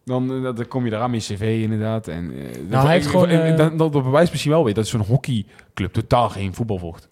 [0.06, 2.08] Dan, eh, dan kom je eraan met je cv inderdaad.
[2.08, 4.86] En, eh, dan- hij heeft ik- gewoon, eh, dan, dan bewijst misschien wel weer dat
[4.86, 7.08] zo'n hockeyclub totaal geen voetbal volgt.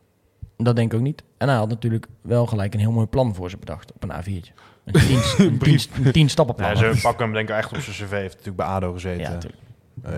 [0.56, 1.22] Dat denk ik ook niet.
[1.38, 4.10] En hij had natuurlijk wel gelijk een heel mooi plan voor ze bedacht op een
[4.12, 4.52] A4'tje.
[4.84, 6.72] Een tien, een tien, een tien stappenplan.
[6.80, 8.10] Nee, ze pakken hem denk ik echt op zijn cv.
[8.10, 9.20] Heeft natuurlijk bij ADO gezeten.
[9.20, 9.62] ja, Ja, natuurlijk.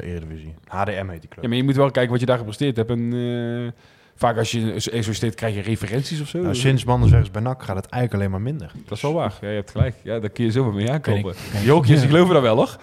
[0.05, 0.55] Eredivisie.
[0.67, 1.43] HDM heet die club.
[1.43, 2.91] Ja, maar je moet wel kijken wat je daar gepresteerd hebt.
[2.91, 3.73] En eh,
[4.17, 6.39] vaak als je solliciteert krijg je referenties of zo.
[6.39, 8.71] Nou, sinds Manders bij NAC gaat het eigenlijk alleen maar minder.
[8.85, 9.35] Dat is wel waar.
[9.41, 9.95] Ja, je hebt gelijk.
[10.03, 11.35] Ja, daar kun je zoveel mee aankopen.
[11.65, 12.77] Jokjes, die geloven dat wel, hoor.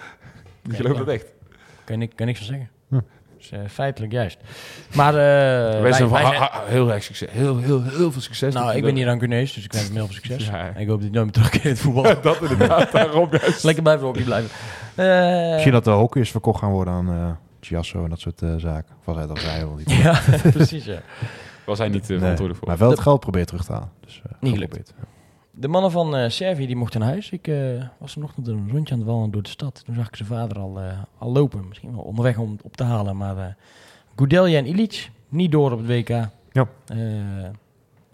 [0.62, 1.04] Die geloven ja.
[1.04, 1.26] dat echt.
[1.84, 2.70] Kan ik, kan niks van zeggen.
[2.88, 3.00] Hm.
[3.36, 4.38] Dus, eh, feitelijk juist.
[4.94, 7.28] Maar eh, wij wij, zijn wij heel erg succes.
[7.30, 8.54] Heel, heel, heel veel succes.
[8.54, 10.46] nou, ik ben hier rancuneus, dus ik wens hem heel veel succes.
[10.46, 10.72] Ja.
[10.74, 12.02] En ik hoop dat hij nooit meer terugkeert in het voetbal.
[12.22, 13.64] dat inderdaad, daarom juist.
[13.64, 14.50] Lekker blijven hockey blijven.
[14.94, 18.54] Eh, Misschien dat de hockeyers verkocht gaan worden aan eh Giasso en dat soort eh,
[18.56, 18.94] zaken.
[18.98, 19.90] Of was hij dat zei al niet.
[20.02, 20.20] Ja,
[20.52, 20.84] precies.
[20.84, 21.00] Ja.
[21.66, 22.68] Was hij niet uh, Nee, verantwoordelijk voor.
[22.68, 23.90] Maar wel het geld probeert terug te halen.
[24.00, 24.94] Dus, eh, Niet geprobeerd.
[25.50, 27.30] De mannen van eh Servië die mochten naar huis.
[27.30, 29.82] Ik eh, was vanochtend een rondje aan het wandelen door de stad.
[29.84, 31.68] Toen zag ik zijn vader al, eh, al lopen.
[31.68, 33.16] Misschien wel onderweg om het op te halen.
[33.16, 33.46] Maar eh
[34.16, 36.08] Goudelje en Ilic niet door op het WK.
[36.52, 36.68] Ja.
[36.86, 36.98] Eh,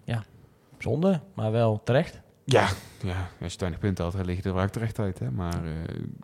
[0.03, 0.23] ja,
[0.79, 2.21] zonde, maar wel terecht.
[2.45, 2.67] Ja,
[3.03, 5.19] ja, als je 20 punten had, dan lig je er wel terecht uit.
[5.19, 5.31] Hè?
[5.31, 5.71] Maar eh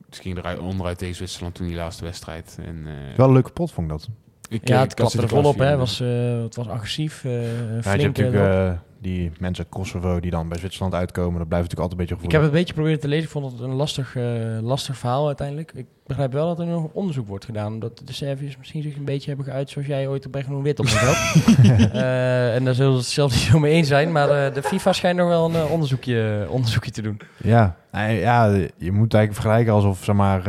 [0.06, 2.58] het ging eruit, onderuit tegen Zwitserland toen die laatste wedstrijd.
[2.66, 4.10] En, eh, Wel een leuke pot vond ik dat.
[4.50, 5.58] Ik, Ja, eh, het ik klapte er volop.
[5.58, 5.76] Hè.
[5.76, 6.02] klassen, Was,
[6.38, 7.24] eh, het was agressief.
[7.26, 8.16] eh Ja, je hebt flink.
[8.18, 11.38] natuurlijk die mensen uit Kosovo die dan bij Zwitserland uitkomen.
[11.40, 12.32] Dat blijft natuurlijk altijd een beetje ik gevoelig.
[12.34, 13.24] heb het een beetje proberen te lezen.
[13.24, 14.24] Ik vond het een lastig, eh,
[14.62, 15.72] lastig verhaal uiteindelijk.
[15.74, 17.80] Ik begrijp wel dat er nog onderzoek wordt gedaan.
[17.80, 20.80] Dat de Serviërs misschien zich een beetje hebben geuit zoals jij ooit op Bergen Wit
[20.80, 20.96] op het.
[21.94, 24.12] Eh, en daar zullen ze het zelf niet zo mee eens zijn.
[24.12, 27.20] Maar eh, de FIFA schijnt nog wel een onderzoekje, onderzoekje te doen.
[27.38, 28.46] Ja, ja,
[28.78, 30.42] je moet eigenlijk vergelijken alsof, zeg maar...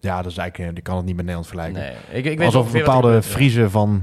[0.00, 1.82] eh, ja, dat is eigenlijk, je kan het niet met Nederland vergelijken.
[1.82, 3.22] Nee, ik, ik weet alsof bepaalde ja.
[3.22, 4.02] Friezen van...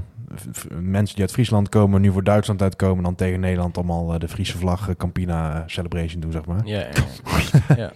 [0.80, 3.04] mensen die uit Friesland komen, nu voor Duitsland uitkomen...
[3.04, 6.60] dan tegen Nederland allemaal eh, de Friese vlag eh, Campina eh, celebration doen, zeg maar.
[6.64, 6.86] Ja, ja.
[7.76, 7.92] ja.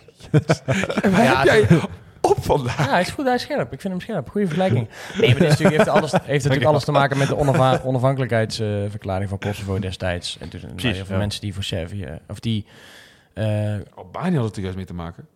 [1.11, 1.79] Waar Ja, heb jij
[2.21, 2.79] op vandaag?
[2.79, 3.73] Ja, hij is goed, hij is scherp.
[3.73, 4.29] Ik vind hem scherp.
[4.31, 4.89] Goede vergelijking.
[5.19, 7.81] Nee, maar dit is natuurlijk, heeft, alles, heeft natuurlijk alles te maken met de onafha-
[7.85, 10.39] onafhankelijkheidsverklaring van Kosovo destijds.
[10.41, 11.17] En toen heel veel ja.
[11.17, 12.67] mensen die voor Servië, of die...
[13.35, 15.27] eh Albanië had het er juist mee te maken.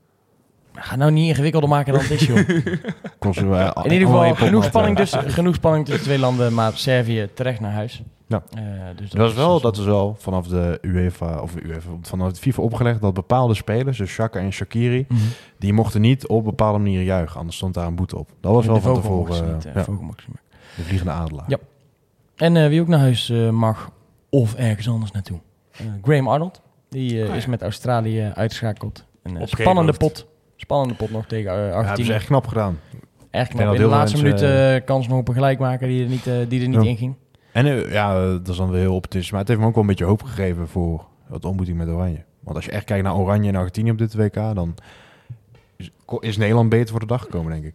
[0.74, 2.38] Ga nou niet ingewikkelder maken dan het is, joh.
[3.18, 7.28] Kosten we, In ieder geval genoeg spanning, tussen, genoeg spanning tussen twee landen, maar Servië
[7.34, 8.02] terecht naar huis.
[8.26, 8.42] Ja.
[8.54, 8.62] Eh,
[8.96, 12.32] dus Dat is wel, dus dat is wel vanaf de UEFA, of de UEFA, vanaf
[12.32, 15.20] de FIFA opgelegd dat bepaalde spelers, dus Shaka en Shakiri, Mhm.
[15.58, 18.30] die mochten niet op bepaalde manieren juichen, anders stond daar een boete op.
[18.40, 19.94] Dat was wel van tevoren, niet, eh, eh, ja,
[20.76, 21.44] de vliegende adelaar.
[21.48, 21.58] Ja.
[22.36, 23.90] En eh, wie ook naar huis eh, mag,
[24.30, 25.38] of ergens anders naartoe.
[25.72, 27.34] Eh, Graham Arnold, die eh, Ah, ja.
[27.34, 29.04] is met Australië uitgeschakeld.
[29.22, 29.98] Een eh, spannende hoofd.
[29.98, 30.26] pot.
[30.64, 32.06] Spannende pot nog tegen eh, Ja, hebben Argentinië.
[32.08, 32.78] ze echt knap gedaan.
[33.30, 33.74] Denk knap.
[33.74, 36.62] In de laatste minuut eh, kans nog op een gelijkmaker die er niet, eh, die
[36.62, 36.88] er niet Ja.
[36.88, 37.14] in ging.
[37.52, 39.88] En ja, dat is dan weer heel optimistisch, maar het heeft me ook wel een
[39.88, 42.24] beetje hoop gegeven voor het ontmoeting met Oranje.
[42.40, 44.74] Want als je echt kijkt naar Oranje en Argentinië op dit WK, dan
[45.76, 45.90] is,
[46.20, 47.74] is Nederland beter voor de dag gekomen, denk ik.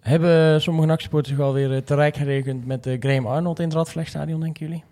[0.00, 4.40] Hebben sommige NAC-supporters zich alweer eh, te rijk gerekend met Graham Arnold in het Radvlegstadion,
[4.40, 4.84] denken jullie?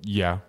[0.00, 0.40] Ja.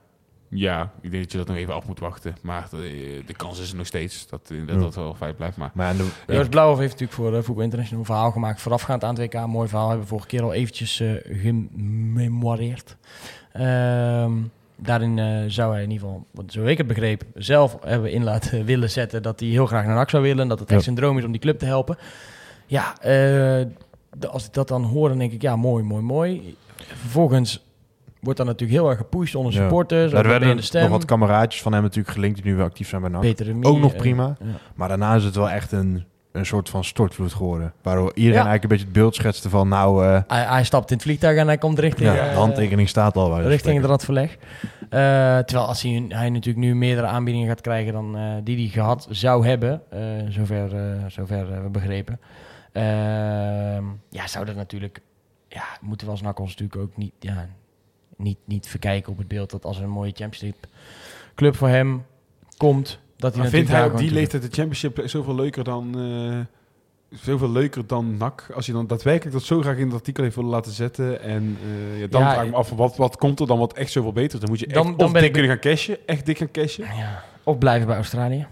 [0.50, 2.36] Ja, ik denk dat je dat nog even af moet wachten.
[2.42, 2.80] Maar eh,
[3.26, 4.82] de kans is er nog steeds dat eh, dat, Ja.
[4.82, 5.58] dat wel feit blijft.
[5.58, 6.34] Maar Maar de, ja.
[6.34, 9.34] Joost heeft natuurlijk voor uh, Voetbal International een verhaal gemaakt voorafgaand aan het WK.
[9.34, 12.96] Een mooi verhaal, hebben we vorige keer al eventjes eh gememoreerd.
[13.52, 14.32] Ehm,
[14.76, 18.24] daarin eh, zou hij in ieder geval, wat zo ik het begreep, zelf hebben in
[18.24, 20.42] laten willen zetten dat hij heel graag naar NAC zou willen.
[20.42, 20.84] En dat het echt Ja.
[20.84, 21.98] zijn droom is om die club te helpen.
[22.66, 23.10] Ja, eh,
[24.18, 26.56] de- als ik dat dan hoor, dan denk ik, ja, mooi, mooi, mooi.
[26.76, 27.65] Vervolgens
[28.20, 29.60] wordt dan natuurlijk heel erg gepusht onder Ja.
[29.60, 30.12] supporters.
[30.12, 30.82] Daar ook werden in de stem.
[30.82, 33.24] nog wat kameraadjes van hem natuurlijk gelinkt die nu weer actief zijn bij NAC.
[33.62, 34.36] Ook nog eh, prima.
[34.40, 34.46] ja.
[34.76, 37.74] Maar daarna is het wel echt een, een soort van stortvloed geworden.
[37.82, 38.48] Waardoor iedereen Ja.
[38.50, 41.38] eigenlijk een beetje het beeld schetste van nou, eh, Hij, hij stapt in het vliegtuig
[41.38, 42.10] en hij komt richting...
[42.10, 43.42] ja, eh, de handtekening staat al.
[43.42, 44.38] richting het radverleg.
[44.90, 49.08] Terwijl als hij, hij natuurlijk nu meerdere aanbiedingen gaat krijgen dan eh, die hij gehad
[49.10, 49.82] zou hebben,
[50.30, 50.70] zover,
[51.08, 52.20] zover we begrepen.
[52.72, 55.02] Ehm, ja, zou dat natuurlijk,
[55.48, 57.48] ja, moeten we als NAC ons natuurlijk ook niet, ja,
[58.16, 60.60] niet, niet verkijken op het beeld dat als er een mooie Champions League
[61.36, 62.06] club voor hem
[62.58, 66.00] komt, dat hij Maar vindt hij op die leeftijd de championship zoveel leuker dan...
[66.00, 66.40] eh,
[67.20, 68.48] zoveel leuker dan NAC?
[68.56, 71.22] Als je dan daadwerkelijk dat zo graag in het artikel heeft willen laten zetten.
[71.22, 73.74] En eh, ja, dan Ja, vraag ik me af, wat, wat komt er dan wat
[73.74, 74.40] echt zoveel beter is?
[74.40, 75.98] Dan moet je echt Dan- dan ben dik ik- kunnen gaan cashen.
[76.08, 76.84] Echt dik gaan cashen.
[76.96, 77.24] Ja.
[77.44, 78.48] Of blijven bij Australië.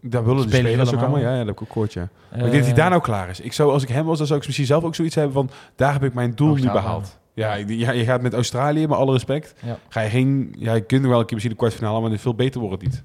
[0.00, 1.18] Daar willen de Spelen spelers ook allemaal.
[1.20, 2.08] Ja, ja, dat heb ik ook gehoord, ja.
[2.30, 3.40] Maar ik denk dat hij Eh, daar nou klaar is.
[3.40, 5.50] Ik zou, als ik hem was, dan zou ik misschien zelf ook zoiets hebben van...
[5.76, 7.18] daar heb ik mijn doel nu behaald.
[7.38, 9.54] Ja, ja, je gaat met Australië, met alle respect.
[9.64, 9.78] Ja.
[9.88, 10.54] Ga je geen...
[10.58, 12.82] Ja, je kunt nog wel een keer misschien de kwartfinale, maar dit veel beter wordt
[12.82, 13.02] het niet.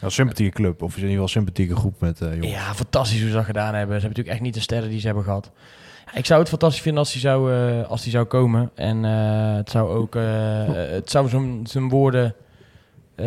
[0.00, 0.82] Ja, sympathieke club.
[0.82, 2.50] Of is in ieder geval een sympathieke groep met eh jongens.
[2.52, 4.00] Ja, fantastisch hoe ze dat gedaan hebben.
[4.00, 5.50] Ze hebben natuurlijk echt niet de sterren die ze hebben gehad.
[6.06, 8.70] Ja, Ik zou het fantastisch vinden als hij zou, eh, als hij zou komen.
[8.74, 10.22] En eh, het zou ook eh,
[10.98, 12.34] het zou zijn, zijn woorden,
[13.14, 13.26] eh,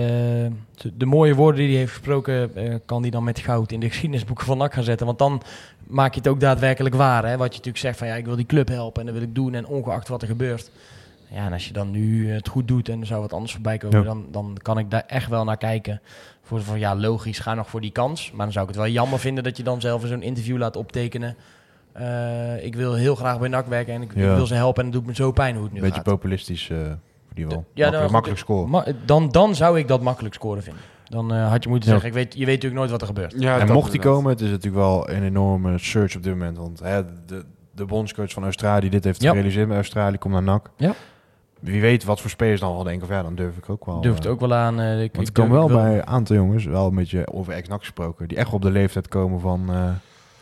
[0.93, 3.87] de mooie woorden die hij heeft gesproken, eh, kan hij dan met goud in de
[3.87, 5.05] geschiedenisboeken van NAC gaan zetten.
[5.05, 5.41] Want dan
[5.89, 7.25] maak je het ook daadwerkelijk waar.
[7.25, 7.29] Hè?
[7.37, 9.35] Wat je natuurlijk zegt van ja, ik wil die club helpen en dat wil ik
[9.35, 9.53] doen.
[9.53, 10.71] En ongeacht wat er gebeurt.
[11.31, 13.77] Ja, en als je dan nu het goed doet en er zou wat anders voorbij
[13.77, 14.03] komen, Ja.
[14.05, 16.01] dan, dan kan ik daar echt wel naar kijken.
[16.43, 18.31] Voor, van ja, logisch, ga nog voor die kans.
[18.31, 20.57] Maar dan zou ik het wel jammer vinden dat je dan zelf in zo'n interview
[20.57, 21.35] laat optekenen.
[21.91, 24.89] eh, ik wil heel graag bij NAC werken en ik, ik wil ze helpen en
[24.89, 26.03] het doet me zo pijn hoe het nu beetje gaat.
[26.03, 27.65] populistisch, eh ieder geval.
[27.73, 28.69] Ja, makkelijk, nou, makkelijk scoren.
[28.69, 30.81] Ma- dan, dan zou ik dat makkelijk scoren vinden.
[31.09, 31.99] Dan eh, had je moeten Ja.
[31.99, 33.33] zeggen, ik weet, je weet natuurlijk nooit wat er gebeurt.
[33.37, 34.01] Ja, en mocht hij inderdaad.
[34.13, 36.57] komen, het is natuurlijk wel een enorme search op dit moment.
[36.57, 37.45] Want hè, de,
[37.75, 39.29] de bondscoach van Australië die dit heeft Ja.
[39.29, 40.69] gerealiseerd met Australië, komt naar NAC.
[40.77, 40.93] Ja.
[41.59, 44.01] Wie weet wat voor spelers dan wel denken of ja, dan durf ik ook wel.
[44.01, 44.79] Durft eh, ook wel aan.
[44.79, 47.53] eh, ik, Want ik kom durf- wel bij een aantal jongens, wel een beetje over
[47.53, 49.75] ex-NAC gesproken, die echt op de leeftijd komen van eh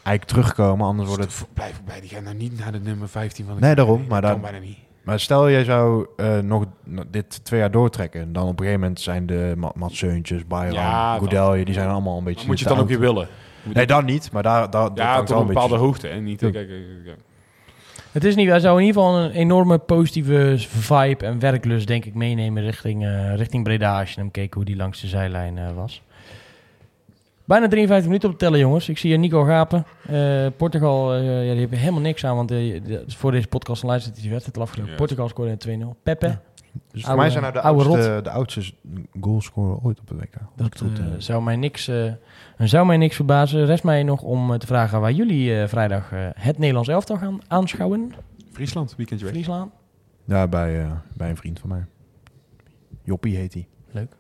[0.04, 1.46] eigenlijk terugkomen, anders wordt het...
[1.54, 4.08] Blijf erbij, die gaan nou niet naar de nummer 15 van de Nee, daarom, Dat
[4.10, 4.78] maar kan daar- bijna niet.
[5.08, 6.66] Maar stel jij zou eh, nog
[7.08, 11.18] dit twee jaar doortrekken, dan op een gegeven moment zijn de Ma Matseuntjes, Byron, Ja,
[11.18, 12.48] Goudelje, die zijn allemaal een beetje...
[12.48, 13.28] Moet je het dan ook weer willen?
[13.64, 16.08] Moet Nee, dan niet, maar daar, daar, dat ja, tot wel een bepaalde beetje- hoogte.
[16.08, 16.50] En niet, Ja.
[16.52, 17.18] kijk, kijk, kijk.
[18.12, 22.06] Het is niet, hij zou in ieder geval een enorme positieve vibe en werklust, denk
[22.06, 24.00] ik, meenemen richting, eh, richting Breda.
[24.00, 26.02] Als je hem keek hoe die langs de zijlijn eh, was.
[27.48, 28.90] Bijna 53 minuten op de tellen, jongens.
[28.90, 29.86] Ik zie hier Nico gapen.
[30.08, 33.84] Eh, Portugal, eh, ja, die hebben helemaal niks aan, want eh, de- voor deze podcast
[33.84, 34.96] luistert hij die wedstrijd al afgelopen.
[34.96, 35.96] Portugal scoorde in 2-0.
[36.04, 36.42] Pepe, Ja.
[36.92, 38.62] Dus voor mij zijn nou de oude oudste, de oudste
[39.22, 40.36] goalscorer ooit op het WK.
[40.56, 42.12] Dat goed, zou, mij niks, eh,
[42.58, 43.66] zou mij niks verbazen.
[43.66, 47.40] Rest mij nog om te vragen waar jullie eh, vrijdag eh, het Nederlands elftal gaan
[47.48, 48.14] aanschouwen.
[48.52, 49.34] Friesland, weekendje weg.
[49.34, 49.72] Friesland.
[50.26, 51.86] ja, bij, eh, bij een vriend van mij.
[53.04, 53.68] Joppie heet hij.
[53.92, 54.12] Leuk.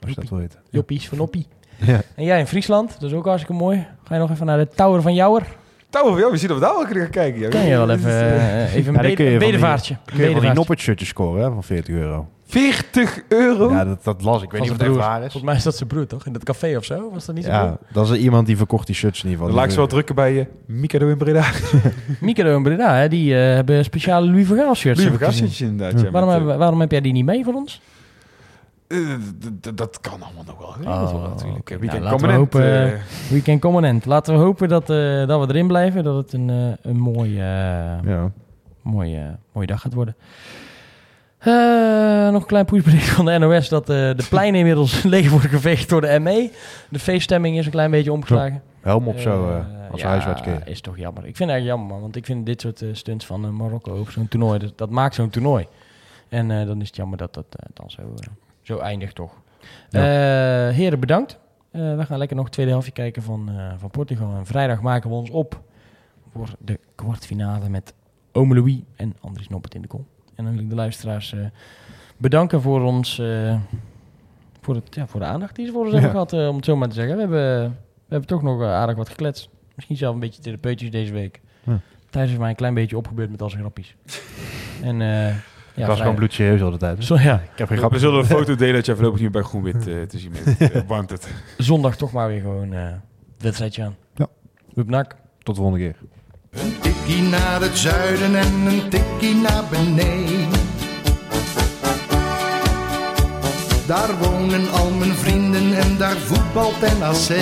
[0.00, 0.58] Als je dat wil weten.
[0.70, 1.46] Joppies van Oppie.
[1.86, 2.00] Ja.
[2.16, 3.86] En jij in Friesland, dat is ook hartstikke mooi.
[4.04, 5.42] Ga je nog even naar de Tower van Jouwer?
[5.90, 7.40] Touw, ja, we zien of we daar wel kunnen gaan kijken.
[7.40, 7.48] Ja.
[7.48, 9.94] Kan je wel even, eh, even Ja, een, dan kun je bede- van die- bedevaartje.
[9.94, 10.54] Kun je van die Bedevaartje.
[10.58, 12.28] noppertshirtjes scoren hè, van 40 euro?
[12.46, 13.70] 40 euro?
[13.70, 14.42] Ja, dat, dat las ik.
[14.42, 15.20] Ik weet Van niet of het echt waar is.
[15.22, 16.26] Volgens mij is dat zijn broer, toch?
[16.26, 17.10] In dat café of zo?
[17.12, 17.50] Was dat niet zo?
[17.50, 19.54] Ja, dat is iemand die verkocht die shirts in ieder Dan geval.
[19.56, 20.46] laat ik ze wel drukken bij je.
[20.66, 21.44] Mikado in Breda.
[22.20, 25.02] Mikado en Breda, hè, die eh, hebben speciale Louis van Gaal shirts.
[25.04, 25.40] Heb ik gezien.
[25.48, 26.00] gastjes inderdaad.
[26.00, 27.80] Ja, Waarom, met, hebben- waarom heb jij die niet mee voor ons?
[28.98, 29.18] Eh, eh,
[29.74, 30.66] dat kan allemaal nog wel.
[30.68, 31.58] geregeld worden Oh, natuurlijk.
[31.60, 31.78] oké.
[31.78, 34.04] Weekend Nou, laten we hopen, eh, Weekend.
[34.06, 36.04] Laten we hopen dat, eh, dat we erin blijven.
[36.04, 38.30] Dat het een, eh, een mooie, eh, Ja.
[38.82, 40.14] mooie, mooie dag gaat worden.
[41.38, 45.50] Eh, nog een klein pushbericht van de NOS dat eh, de pleinen inmiddels leeg worden
[45.50, 46.50] geveegd door de ME.
[46.88, 48.62] De feeststemming is een klein beetje omgeslagen.
[48.80, 51.26] Helm op zo Eh, eh, als ja, is toch jammer.
[51.26, 53.50] Ik vind het eigenlijk jammer, man, want ik vind dit soort eh, stunts van eh,
[53.50, 55.66] Marokko op zo'n toernooi, dat, dat maakt zo'n toernooi.
[56.28, 58.26] En eh, dan is het jammer dat dat eh, dan zo, eh,
[58.70, 59.40] zo eindigt, toch.
[59.90, 60.00] Ja.
[60.00, 61.38] Eh, heren, bedankt.
[61.70, 64.34] Eh, we gaan lekker nog het tweede helftje kijken van, eh, van Portugal.
[64.36, 65.60] En vrijdag maken we ons op
[66.32, 67.94] voor de kwartfinale met
[68.32, 70.06] Ome Louis en Andries Noppert in de kom.
[70.34, 71.34] En dan wil ik de luisteraars
[72.16, 73.22] bedanken voor ons...
[74.60, 76.00] voor, het, ja, voor de aandacht die ze voor ons Ja.
[76.00, 77.14] hebben gehad, eh, om het zo maar te zeggen.
[77.14, 79.48] We hebben, we hebben toch nog aardig wat gekletst.
[79.74, 81.40] Misschien zelf een beetje therapeutisch deze week.
[82.10, 83.96] Thijs heeft mij een klein beetje opgebeurd met al zijn grappies.
[84.82, 85.00] En
[85.74, 87.04] ja, was gewoon bloedserieus al de tijd.
[87.04, 87.96] Zo, ja, Ik heb geen We grap.
[87.96, 90.74] zullen een foto delen dat jij voorlopig niet bij Groen-Wit eh, te zien bent.
[90.74, 91.28] Uh, warmt het.
[91.58, 92.86] zondag toch maar weer gewoon eh
[93.38, 93.96] wedstrijdje aan.
[94.14, 94.26] Ja.
[94.74, 95.14] Hup.
[95.42, 95.96] Tot de volgende keer.
[96.62, 100.48] Een tikkie naar het zuiden en een tikkie naar beneden.
[103.86, 107.38] Daar wonen al mijn vrienden en daar voetbalt NAC.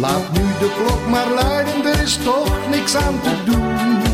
[0.00, 4.13] Laat nu de klok maar luiden, er is toch niks aan te doen.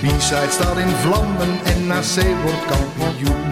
[0.00, 3.49] De B-side staat in vlammen en NAC wordt kampioen.